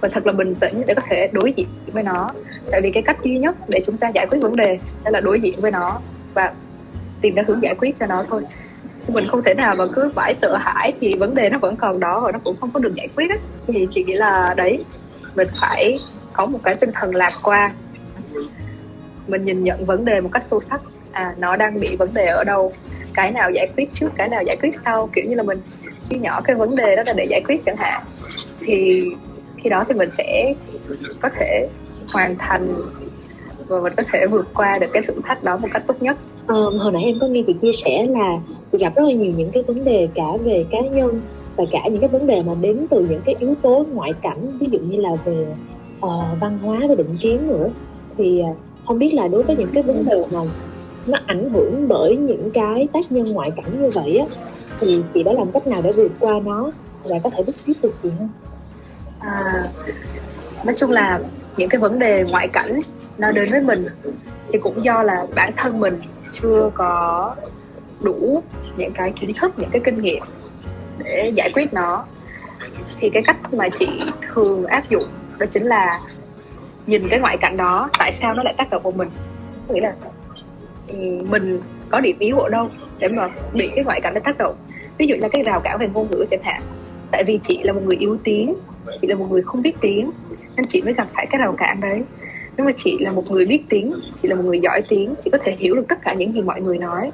[0.00, 2.30] và thật là bình tĩnh để có thể đối diện với nó.
[2.70, 5.20] Tại vì cái cách duy nhất để chúng ta giải quyết vấn đề đó là
[5.20, 6.00] đối diện với nó
[6.34, 6.52] và
[7.20, 8.42] tìm ra hướng giải quyết cho nó thôi.
[9.08, 12.00] Mình không thể nào mà cứ phải sợ hãi thì vấn đề nó vẫn còn
[12.00, 13.38] đó và nó cũng không có được giải quyết ấy.
[13.66, 14.84] thì chị nghĩ là đấy,
[15.34, 15.96] mình phải
[16.32, 17.70] có một cái tinh thần lạc quan.
[19.26, 20.80] Mình nhìn nhận vấn đề một cách sâu sắc.
[21.12, 22.72] À nó đang bị vấn đề ở đâu?
[23.14, 25.10] Cái nào giải quyết trước, cái nào giải quyết sau?
[25.14, 25.60] Kiểu như là mình
[26.04, 28.02] chia nhỏ cái vấn đề đó là để giải quyết chẳng hạn.
[28.60, 29.04] Thì
[29.56, 30.54] khi đó thì mình sẽ
[31.20, 31.68] có thể
[32.12, 32.74] hoàn thành
[33.66, 36.16] và mình có thể vượt qua được cái thử thách đó một cách tốt nhất
[36.48, 38.38] um, hồi nãy em có nghe chị chia sẻ là
[38.72, 41.20] chị gặp rất là nhiều những cái vấn đề cả về cá nhân
[41.56, 44.58] và cả những cái vấn đề mà đến từ những cái yếu tố ngoại cảnh
[44.60, 45.46] ví dụ như là về
[46.06, 47.70] uh, văn hóa và định kiến nữa
[48.18, 48.56] thì uh,
[48.86, 50.46] không biết là đối với những cái vấn đề này
[51.06, 54.26] nó ảnh hưởng bởi những cái tác nhân ngoại cảnh như vậy á
[54.80, 56.70] thì chị đã làm cách nào để vượt qua nó
[57.04, 58.28] và có thể bước tiếp được chị không?
[59.18, 59.64] À,
[60.64, 61.20] nói chung là
[61.56, 62.80] những cái vấn đề ngoại cảnh
[63.18, 63.86] nó đến với mình
[64.52, 65.94] thì cũng do là bản thân mình
[66.32, 67.34] chưa có
[68.00, 68.42] đủ
[68.76, 70.22] những cái kiến thức, những cái kinh nghiệm
[70.98, 72.04] để giải quyết nó.
[72.98, 75.04] Thì cái cách mà chị thường áp dụng
[75.38, 76.00] đó chính là
[76.86, 79.08] nhìn cái ngoại cảnh đó, tại sao nó lại tác động vào mình?
[79.68, 79.94] Nghĩa là
[80.88, 80.96] ừ,
[81.30, 81.60] mình
[81.90, 84.56] có điểm yếu ở đâu để mà bị cái ngoại cảnh nó tác động?
[84.98, 86.62] Ví dụ là cái rào cản về ngôn ngữ chẳng hạn.
[87.10, 88.54] Tại vì chị là một người yếu tiếng,
[89.00, 90.10] chị là một người không biết tiếng,
[90.56, 92.02] nên chị mới gặp phải cái rào cản đấy
[92.58, 93.92] nếu mà chị là một người biết tiếng,
[94.22, 96.42] chị là một người giỏi tiếng, chị có thể hiểu được tất cả những gì
[96.42, 97.10] mọi người nói,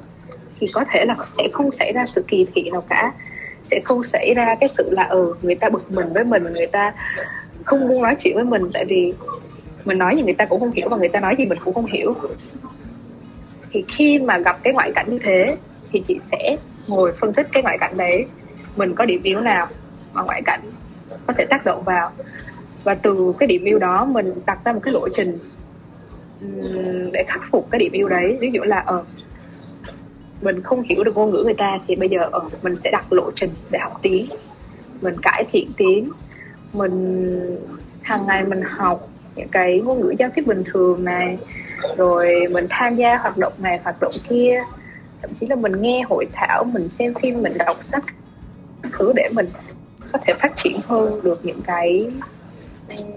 [0.59, 3.11] thì có thể là sẽ không xảy ra sự kỳ thị nào cả.
[3.65, 6.67] Sẽ không xảy ra cái sự là ừ người ta bực mình với mình người
[6.67, 6.93] ta
[7.63, 9.13] không muốn nói chuyện với mình, tại vì
[9.85, 11.73] mình nói gì người ta cũng không hiểu và người ta nói gì mình cũng
[11.73, 12.15] không hiểu.
[13.71, 15.57] Thì khi mà gặp cái ngoại cảnh như thế,
[15.91, 18.25] thì chị sẽ ngồi phân tích cái ngoại cảnh đấy.
[18.75, 19.67] Mình có điểm yếu nào
[20.13, 20.61] mà ngoại cảnh
[21.27, 22.11] có thể tác động vào?
[22.85, 25.37] Và từ cái điểm yêu đó mình đặt ra một cái lộ trình
[27.11, 28.37] để khắc phục cái điểm yêu đấy.
[28.41, 29.03] Ví dụ là ở
[30.41, 33.13] mình không hiểu được ngôn ngữ người ta thì bây giờ uh, mình sẽ đặt
[33.13, 34.25] lộ trình để học tiếng.
[35.01, 36.09] Mình cải thiện tiếng.
[36.73, 37.59] Mình
[38.01, 41.37] hàng ngày mình học những cái ngôn ngữ giao tiếp bình thường này.
[41.97, 44.63] Rồi mình tham gia hoạt động này hoạt động kia.
[45.21, 48.03] Thậm chí là mình nghe hội thảo mình xem phim mình đọc sách
[48.91, 49.45] thứ để mình
[50.11, 52.11] có thể phát triển hơn được những cái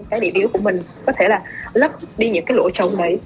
[0.09, 3.19] cái điểm yếu của mình có thể là lấp đi những cái lỗ trống đấy.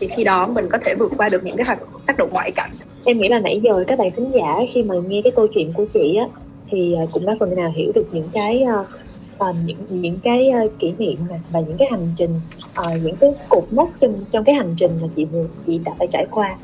[0.00, 2.52] Thì khi đó mình có thể vượt qua được những cái hoạt tác động ngoại
[2.52, 2.70] cảnh.
[3.04, 5.72] Em nghĩ là nãy giờ các bạn thính giả khi mà nghe cái câu chuyện
[5.72, 6.26] của chị á
[6.70, 10.78] thì ờ, cũng đã phần nào hiểu được những cái uh, những những cái uh,
[10.78, 12.40] kỷ niệm này và những cái hành trình
[12.80, 15.92] uh, những cái cột mốc trong trong cái hành trình mà chị vừa chị đã
[15.98, 16.56] phải trải qua.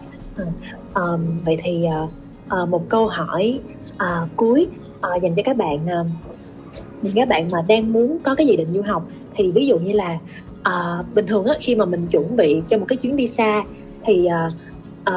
[0.42, 0.48] Uh,
[0.94, 2.10] um, vậy thì uh,
[2.62, 3.60] uh, một câu hỏi
[3.94, 4.66] uh, cuối
[4.96, 6.06] uh, dành cho các bạn uh,
[7.02, 9.78] những các bạn mà đang muốn có cái dự định du học thì ví dụ
[9.78, 10.18] như là
[10.60, 13.64] uh, bình thường á, khi mà mình chuẩn bị cho một cái chuyến đi xa
[14.04, 14.52] thì uh,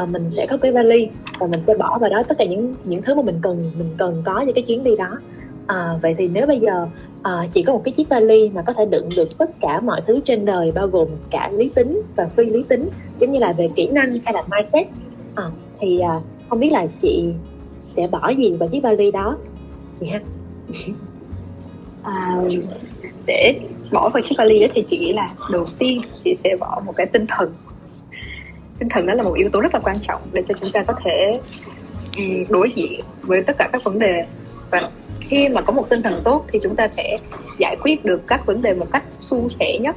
[0.03, 1.07] uh, mình sẽ có cái vali
[1.39, 3.89] và mình sẽ bỏ vào đó tất cả những những thứ mà mình cần mình
[3.97, 5.19] cần có cho cái chuyến đi đó.
[5.67, 6.87] À, vậy thì nếu bây giờ
[7.23, 10.01] à, chỉ có một cái chiếc vali mà có thể đựng được tất cả mọi
[10.07, 13.53] thứ trên đời bao gồm cả lý tính và phi lý tính giống như là
[13.53, 14.87] về kỹ năng hay là mindset
[15.35, 15.43] à,
[15.79, 16.15] thì à,
[16.49, 17.25] không biết là chị
[17.81, 19.37] sẽ bỏ gì vào chiếc vali đó
[19.93, 20.19] chị ha?
[22.03, 22.37] à,
[23.25, 23.59] để
[23.91, 26.93] bỏ vào chiếc vali đó thì chị nghĩ là đầu tiên chị sẽ bỏ một
[26.95, 27.53] cái tinh thần.
[28.79, 30.83] Tinh thần đó là một yếu tố rất là quan trọng để cho chúng ta
[30.83, 31.39] có thể
[32.17, 34.25] ừ, đối diện với tất cả các vấn đề.
[34.71, 34.89] Và
[35.19, 37.17] khi mà có một tinh thần tốt thì chúng ta sẽ
[37.59, 39.95] giải quyết được các vấn đề một cách suôn sẻ nhất.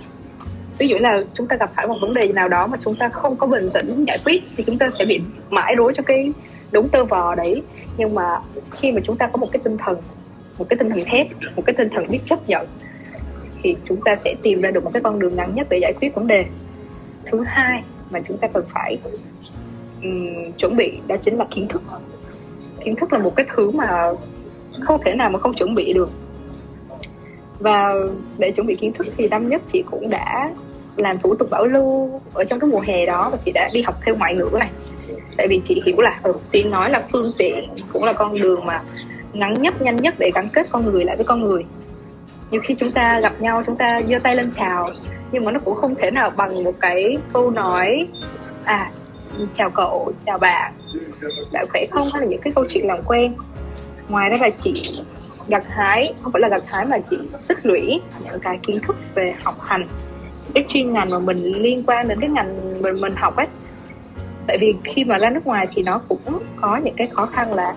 [0.79, 3.09] Ví dụ là chúng ta gặp phải một vấn đề nào đó mà chúng ta
[3.09, 6.33] không có bình tĩnh giải quyết thì chúng ta sẽ bị mãi rối cho cái
[6.73, 7.63] đúng tơ vò đấy.
[7.97, 8.41] Nhưng mà
[8.71, 9.97] khi mà chúng ta có một cái tinh thần
[10.59, 12.67] một cái tinh thần thép một cái tinh thần biết chấp nhận
[13.63, 15.93] thì chúng ta sẽ tìm ra được một cái con đường ngắn nhất để giải
[16.01, 16.45] quyết vấn đề.
[17.25, 18.99] Thứ hai mà chúng ta cần phải
[20.03, 21.83] um, chuẩn bị đó chính là kiến thức.
[22.85, 24.13] Kiến thức là một cái thứ mà
[24.81, 26.11] không thể nào mà không chuẩn bị được.
[27.59, 27.95] Và
[28.39, 30.51] để chuẩn bị kiến thức thì năm nhất chị cũng đã
[30.97, 33.83] làm thủ tục bảo lưu ở trong cái mùa hè đó và chị đã đi
[33.83, 34.71] học thêm ngoại ngữ này.
[35.37, 38.67] Tại vì chị hiểu là ừ, tiếng nói là phương tiện cũng là con đường
[38.67, 38.81] mà
[39.39, 41.65] ngắn nhất, nhanh nhất để gắn kết con người lại với con người.
[42.51, 44.89] Nhiều khi chúng ta gặp nhau, chúng ta giơ tay lên chào,
[45.33, 48.09] nhưng mà nó cũng không thể nào bằng một cái câu nói
[48.65, 48.91] à
[49.53, 50.73] chào cậu, chào bạn.
[51.53, 52.09] Bạn khỏe không?
[52.13, 53.35] Hay là những cái câu chuyện làm quen?
[54.09, 54.83] Ngoài ra là chị
[55.49, 57.17] gặt hái, không phải là gặt hái mà chị
[57.49, 59.89] tích lũy những cái kiến thức về học hành.
[60.55, 63.47] Cái chuyên ngành mà mình liên quan đến cái ngành mình mình học ấy,
[64.47, 67.55] tại vì khi mà ra nước ngoài thì nó cũng có những cái khó khăn
[67.55, 67.75] là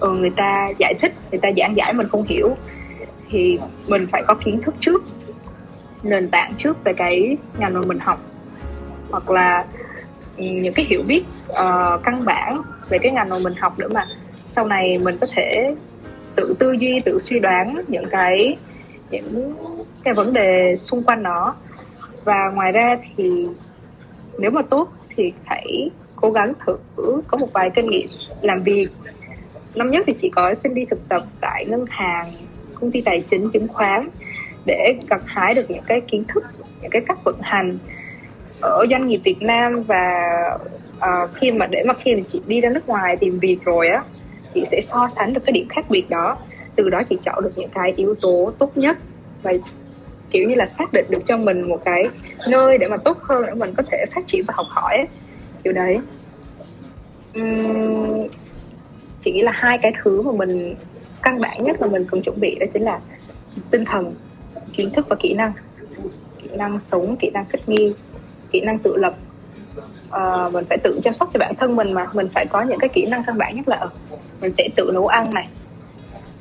[0.00, 2.56] ừ, người ta giải thích người ta giảng giải mình không hiểu.
[3.30, 3.58] Thì
[3.88, 5.04] mình phải có kiến thức trước
[6.02, 8.20] nền tảng trước về cái ngành mà mình học.
[9.10, 9.64] Hoặc là
[10.36, 13.88] ừ, những cái hiểu biết uh, căn bản về cái ngành mà mình học nữa
[13.94, 14.04] mà.
[14.48, 15.74] Sau này mình có thể
[16.36, 18.56] tự tư duy tự suy đoán những cái
[19.10, 19.54] những
[20.04, 21.54] cái vấn đề xung quanh nó.
[22.24, 23.46] Và ngoài ra thì
[24.38, 26.76] nếu mà tốt thì hãy cố gắng thử
[27.28, 28.08] có một vài kinh nghiệm
[28.42, 28.88] làm việc
[29.78, 32.32] năm nhất thì chị có xin đi thực tập tại ngân hàng
[32.74, 34.08] công ty tài chính chứng khoán
[34.66, 36.44] để gặt hái được những cái kiến thức
[36.82, 37.78] những cái cách vận hành
[38.60, 40.24] ở doanh nghiệp Việt Nam và
[40.96, 43.88] uh, khi mà để mà khi mà chị đi ra nước ngoài tìm việc rồi
[43.88, 44.02] á
[44.54, 46.36] chị sẽ so sánh được cái điểm khác biệt đó
[46.76, 48.98] từ đó chị chọn được những cái yếu tố tốt nhất
[49.42, 49.52] và
[50.30, 52.08] kiểu như là xác định được cho mình một cái
[52.48, 55.06] nơi để mà tốt hơn để mình có thể phát triển và học hỏi ấy.
[55.64, 55.98] kiểu đấy
[57.40, 58.28] uhm,
[59.28, 60.74] chị nghĩ là hai cái thứ mà mình
[61.22, 63.00] căn bản nhất mà mình cần chuẩn bị đó chính là
[63.70, 64.14] tinh thần
[64.72, 65.52] kiến thức và kỹ năng.
[66.42, 67.92] Kỹ năng sống kỹ năng thích nghi
[68.50, 69.14] kỹ năng tự lập.
[70.08, 72.06] Uh, mình phải tự chăm sóc cho bản thân mình mà.
[72.12, 73.90] Mình phải có những cái kỹ năng căn bản nhất là ờ,
[74.40, 75.48] mình sẽ tự nấu ăn này.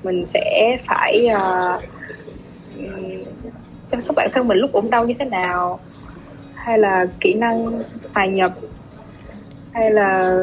[0.04, 1.84] Mình sẽ phải uh,
[3.90, 5.80] chăm sóc bản thân mình lúc ốm đau như thế nào.
[6.54, 7.84] Hay là kỹ năng
[8.14, 8.52] hòa nhập.
[9.74, 10.38] Hay là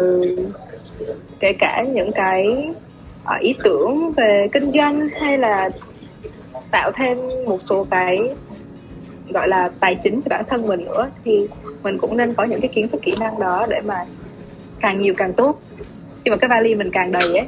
[1.40, 2.68] kể cả những cái
[3.34, 5.70] uh, ý tưởng về kinh doanh hay là
[6.70, 8.18] tạo thêm một số cái
[9.28, 11.46] gọi là tài chính cho bản thân mình nữa thì
[11.82, 14.04] mình cũng nên có những cái kiến thức kỹ năng đó để mà
[14.80, 15.60] càng nhiều càng tốt.
[16.24, 17.46] Khi mà cái vali mình càng đầy ấy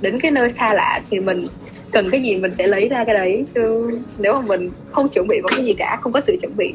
[0.00, 1.46] đến cái nơi xa lạ thì mình
[1.92, 3.46] cần cái gì mình sẽ lấy ra cái đấy.
[3.54, 6.56] Chứ nếu mà mình không chuẩn bị một cái gì cả không có sự chuẩn
[6.56, 6.74] bị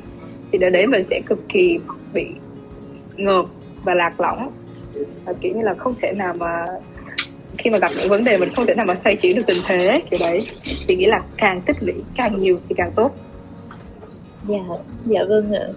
[0.51, 1.79] thì đến đấy mình sẽ cực kỳ
[2.13, 2.27] bị
[3.17, 3.45] ngợp
[3.83, 4.51] và lạc lõng
[5.25, 6.65] và kiểu như là không thể nào mà
[7.57, 9.57] khi mà gặp những vấn đề mình không thể nào mà xoay chuyển được tình
[9.65, 10.47] thế kiểu đấy.
[10.87, 13.15] Thì nghĩ là càng tích lũy càng nhiều thì càng tốt.
[14.47, 14.63] Dạ
[15.05, 15.67] dạ vâng ạ.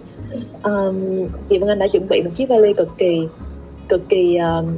[0.63, 3.27] Um, chị Vân Anh đã chuẩn bị một chiếc vali cực kỳ
[3.89, 4.75] cực kỳ um,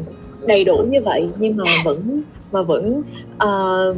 [0.47, 2.21] đầy đủ như vậy nhưng mà vẫn
[2.51, 3.01] mà vẫn
[3.35, 3.97] uh,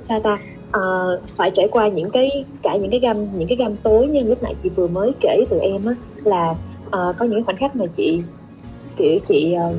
[0.00, 0.38] sao ta?
[0.76, 4.22] Uh, phải trải qua những cái cả những cái gam những cái gam tối như
[4.22, 5.94] lúc nãy chị vừa mới kể từ em á
[6.24, 6.50] là
[6.86, 8.20] uh, có những khoảnh khắc mà chị
[8.96, 9.76] kiểu chị uh,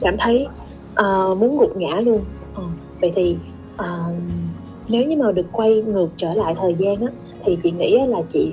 [0.00, 0.46] cảm thấy
[0.90, 2.20] uh, muốn gục ngã luôn.
[2.52, 3.36] Uh, vậy thì
[3.74, 4.14] uh,
[4.88, 7.12] nếu như mà được quay ngược trở lại thời gian á
[7.44, 8.52] thì chị nghĩ là chị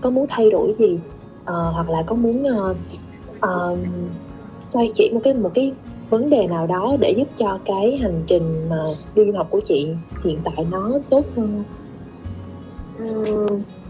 [0.00, 0.98] có muốn thay đổi gì?
[1.42, 2.76] Uh, hoặc là có muốn uh,
[3.46, 3.78] uh,
[4.60, 5.72] xoay chuyển một cái một cái
[6.10, 8.84] vấn đề nào đó để giúp cho cái hành trình mà
[9.14, 9.88] đi du học của chị
[10.24, 11.62] hiện tại nó tốt hơn?
[12.98, 13.46] Ừ,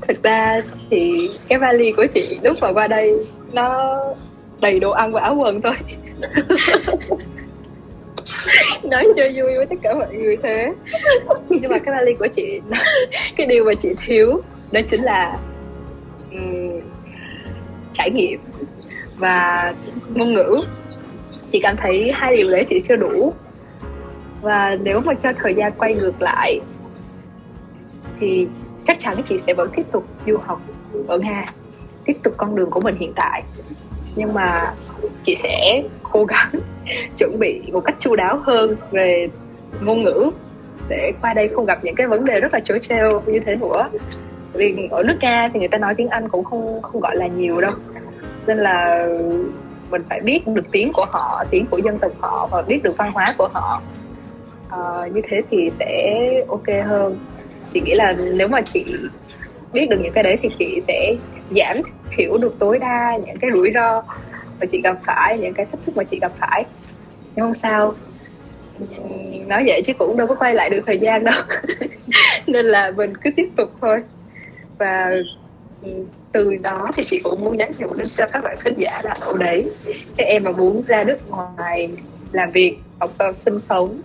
[0.09, 3.99] thực ra thì cái vali của chị lúc mà qua đây nó
[4.63, 5.75] đầy đồ ăn và áo quần thôi.
[8.83, 10.73] Nói cho vui với tất cả mọi người thế.
[11.51, 12.61] Nhưng mà cái vali của chị
[13.37, 14.41] cái điều mà chị thiếu
[14.73, 15.39] đó chính là
[16.33, 16.81] um,
[17.95, 18.41] trải nghiệm
[19.17, 19.73] và
[20.15, 20.61] ngôn ngữ.
[21.53, 23.33] Chị cảm thấy hai điều đấy chị chưa đủ.
[24.41, 26.61] Và nếu mà cho thời gian quay ngược lại
[28.21, 28.49] thì
[28.87, 30.61] chắc chắn chị sẽ vẫn tiếp tục du học
[31.09, 31.53] ở nga
[32.05, 33.43] tiếp tục con đường của mình hiện tại
[34.17, 34.75] nhưng mà
[35.25, 36.51] chị sẽ cố gắng
[37.19, 39.29] chuẩn bị một cách chu đáo hơn về
[39.81, 40.31] ngôn ngữ
[40.89, 43.57] để qua đây không gặp những cái vấn đề rất là chối treo như thế
[43.57, 43.89] nữa.
[44.53, 47.27] Vì ở nước nga thì người ta nói tiếng anh cũng không không gọi là
[47.27, 47.73] nhiều đâu.
[48.47, 49.09] Nên là
[49.91, 52.97] mình phải biết được tiếng của họ tiếng của dân tộc họ và biết được
[52.97, 53.83] văn hóa của họ.
[54.69, 54.79] À,
[55.15, 57.19] như thế thì sẽ ok hơn.
[57.73, 58.85] Chị nghĩ là nếu mà chị
[59.73, 61.14] biết được những cái đấy thì chị sẽ
[61.51, 61.77] giảm
[62.16, 64.03] thiểu được tối đa những cái rủi ro
[64.61, 66.64] mà chị gặp phải, những cái thách thức mà chị gặp phải.
[67.37, 67.95] Nhưng không sao.
[69.47, 71.43] Nói vậy chứ cũng đâu có quay lại được thời gian đâu.
[72.47, 74.03] Nên là mình cứ tiếp tục thôi.
[74.79, 75.12] Và
[76.33, 79.16] từ đó thì chị cũng muốn nhắn nhủ đến cho các bạn khán giả là
[79.20, 79.70] ở đấy,
[80.16, 81.89] các em mà muốn ra nước ngoài
[82.33, 84.01] làm việc, học tập, sinh sống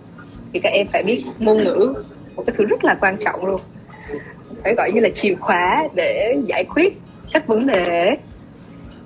[0.52, 1.94] thì các em phải biết ngôn ngữ.
[2.36, 3.60] Một cái thứ rất là quan trọng luôn
[4.64, 6.98] phải gọi như là chìa khóa để giải quyết
[7.32, 8.16] các vấn đề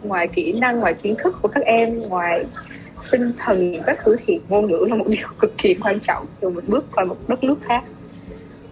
[0.02, 2.44] ngoài kỹ năng ngoài kiến thức của các em ngoài
[3.10, 6.48] tinh thần các thứ thì ngôn ngữ là một điều cực kỳ quan trọng khi
[6.48, 7.84] mình bước qua một đất nước khác.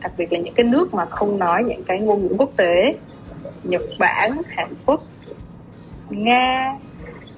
[0.03, 2.95] Đặc biệt là những cái nước mà không nói những cái ngôn ngữ quốc tế
[3.65, 5.03] Nhật Bản, Hàn Quốc,
[6.11, 6.77] Nga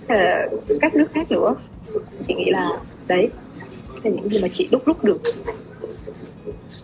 [0.09, 0.49] ờ,
[0.80, 1.55] các nước khác nữa.
[2.28, 2.68] Chị nghĩ là
[3.07, 3.28] đấy
[4.03, 5.20] là những gì mà chị đúc rút được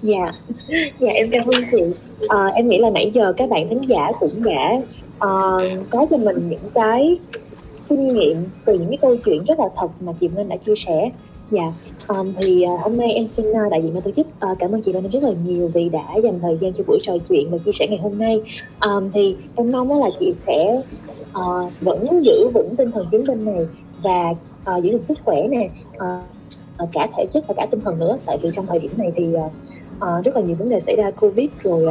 [0.02, 0.32] dạ
[1.00, 1.82] dạ em cảm ơn chị
[2.28, 4.72] à, em nghĩ là nãy giờ các bạn thính giả cũng đã
[5.16, 7.18] uh, có cho mình những cái
[7.88, 10.74] kinh nghiệm từ những cái câu chuyện rất là thật mà chị Ngân đã chia
[10.74, 11.10] sẻ
[11.50, 11.72] Dạ,
[12.08, 14.72] um, thì uh, hôm nay em xin uh, đại diện ban tổ chức uh, cảm
[14.72, 17.50] ơn chị Minh rất là nhiều vì đã dành thời gian cho buổi trò chuyện
[17.50, 18.40] và chia sẻ ngày hôm nay.
[18.80, 20.82] Um, thì em mong là chị sẽ
[21.38, 23.66] uh, vẫn giữ vững tinh thần chiến binh này
[24.02, 24.30] và
[24.76, 28.18] uh, giữ được sức khỏe nè, uh, cả thể chất và cả tinh thần nữa.
[28.26, 29.52] Tại vì trong thời điểm này thì uh,
[30.04, 31.84] uh, rất là nhiều vấn đề xảy ra covid rồi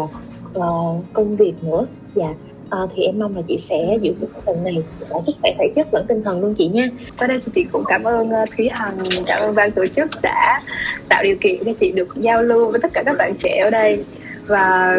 [0.58, 1.86] uh, công việc nữa.
[2.16, 2.34] Dạ,
[2.70, 5.68] à, thì em mong là chị sẽ giữ cái phần này cả sức khỏe thể
[5.76, 6.90] chất lẫn tinh thần luôn chị nha.
[7.18, 10.08] Qua đây thì chị cũng cảm ơn uh, thúy hằng cảm ơn ban tổ chức
[10.24, 10.62] đã
[11.10, 13.70] tạo điều kiện cho chị được giao lưu với tất cả các bạn trẻ ở
[13.70, 14.04] đây
[14.48, 14.98] và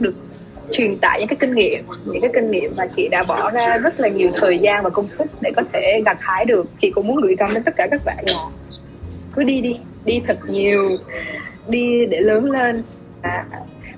[0.00, 0.14] được
[0.70, 3.76] truyền tải những cái kinh nghiệm những cái kinh nghiệm mà chị đã bỏ ra
[3.76, 6.66] rất là nhiều thời gian và công sức để có thể gặt hái được.
[6.78, 8.24] Chị cũng muốn gửi gắm đến tất cả các bạn.
[8.26, 8.50] Là
[9.36, 10.96] cứ đi đi đi thật nhiều
[11.68, 12.82] đi để lớn lên.
[13.22, 13.44] Và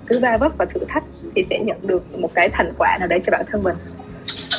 [0.07, 1.04] cứ va vấp và thử thách
[1.34, 3.76] thì sẽ nhận được một cái thành quả nào đấy cho bản thân mình.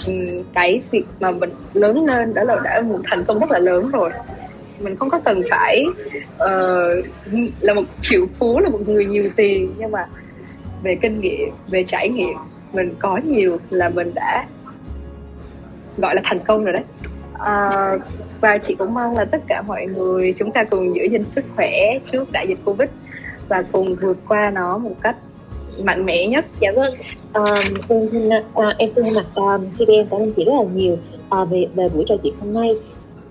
[0.08, 0.14] Ừ,
[0.54, 3.92] cái việc mà mình lớn lên đó là đã một thành công rất là lớn
[3.92, 4.12] rồi.
[4.80, 5.86] Mình không có cần phải
[6.36, 7.06] uh,
[7.62, 10.08] là một triệu phú là một người nhiều tiền nhưng mà
[10.84, 12.38] về kinh nghiệm về trải nghiệm
[12.74, 14.46] mình có nhiều là mình đã
[15.98, 16.84] gọi là thành công rồi đấy.
[17.34, 18.02] Uh,
[18.42, 21.46] và chị cũng mong là tất cả mọi người chúng ta cùng giữ gìn sức
[21.56, 22.90] khỏe trước đại dịch covid
[23.50, 25.16] và cùng vượt qua nó một cách
[25.84, 26.46] mạnh mẽ nhất.
[26.60, 26.94] Dạ vâng.
[27.34, 30.54] Um, em xin uh, em xin thay mặt à, um, CDM cảm ơn chị rất
[30.58, 30.98] là nhiều
[31.42, 32.72] uh, về về buổi trò chuyện hôm nay.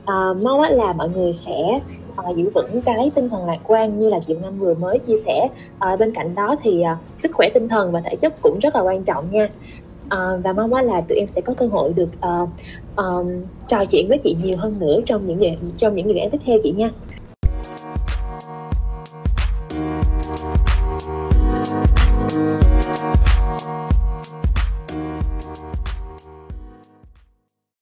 [0.02, 1.80] Uh, mong là mọi người sẽ
[2.30, 5.16] uh, giữ vững cái tinh thần lạc quan như là chị Ngân vừa mới chia
[5.16, 5.48] sẻ.
[5.92, 8.76] Uh, bên cạnh đó thì uh, sức khỏe tinh thần và thể chất cũng rất
[8.76, 9.48] là quan trọng nha
[10.14, 12.48] uh, và mong là tụi em sẽ có cơ hội được uh,
[12.96, 16.38] um, trò chuyện với chị nhiều hơn nữa trong những trong những dự án tiếp
[16.44, 16.90] theo chị nha.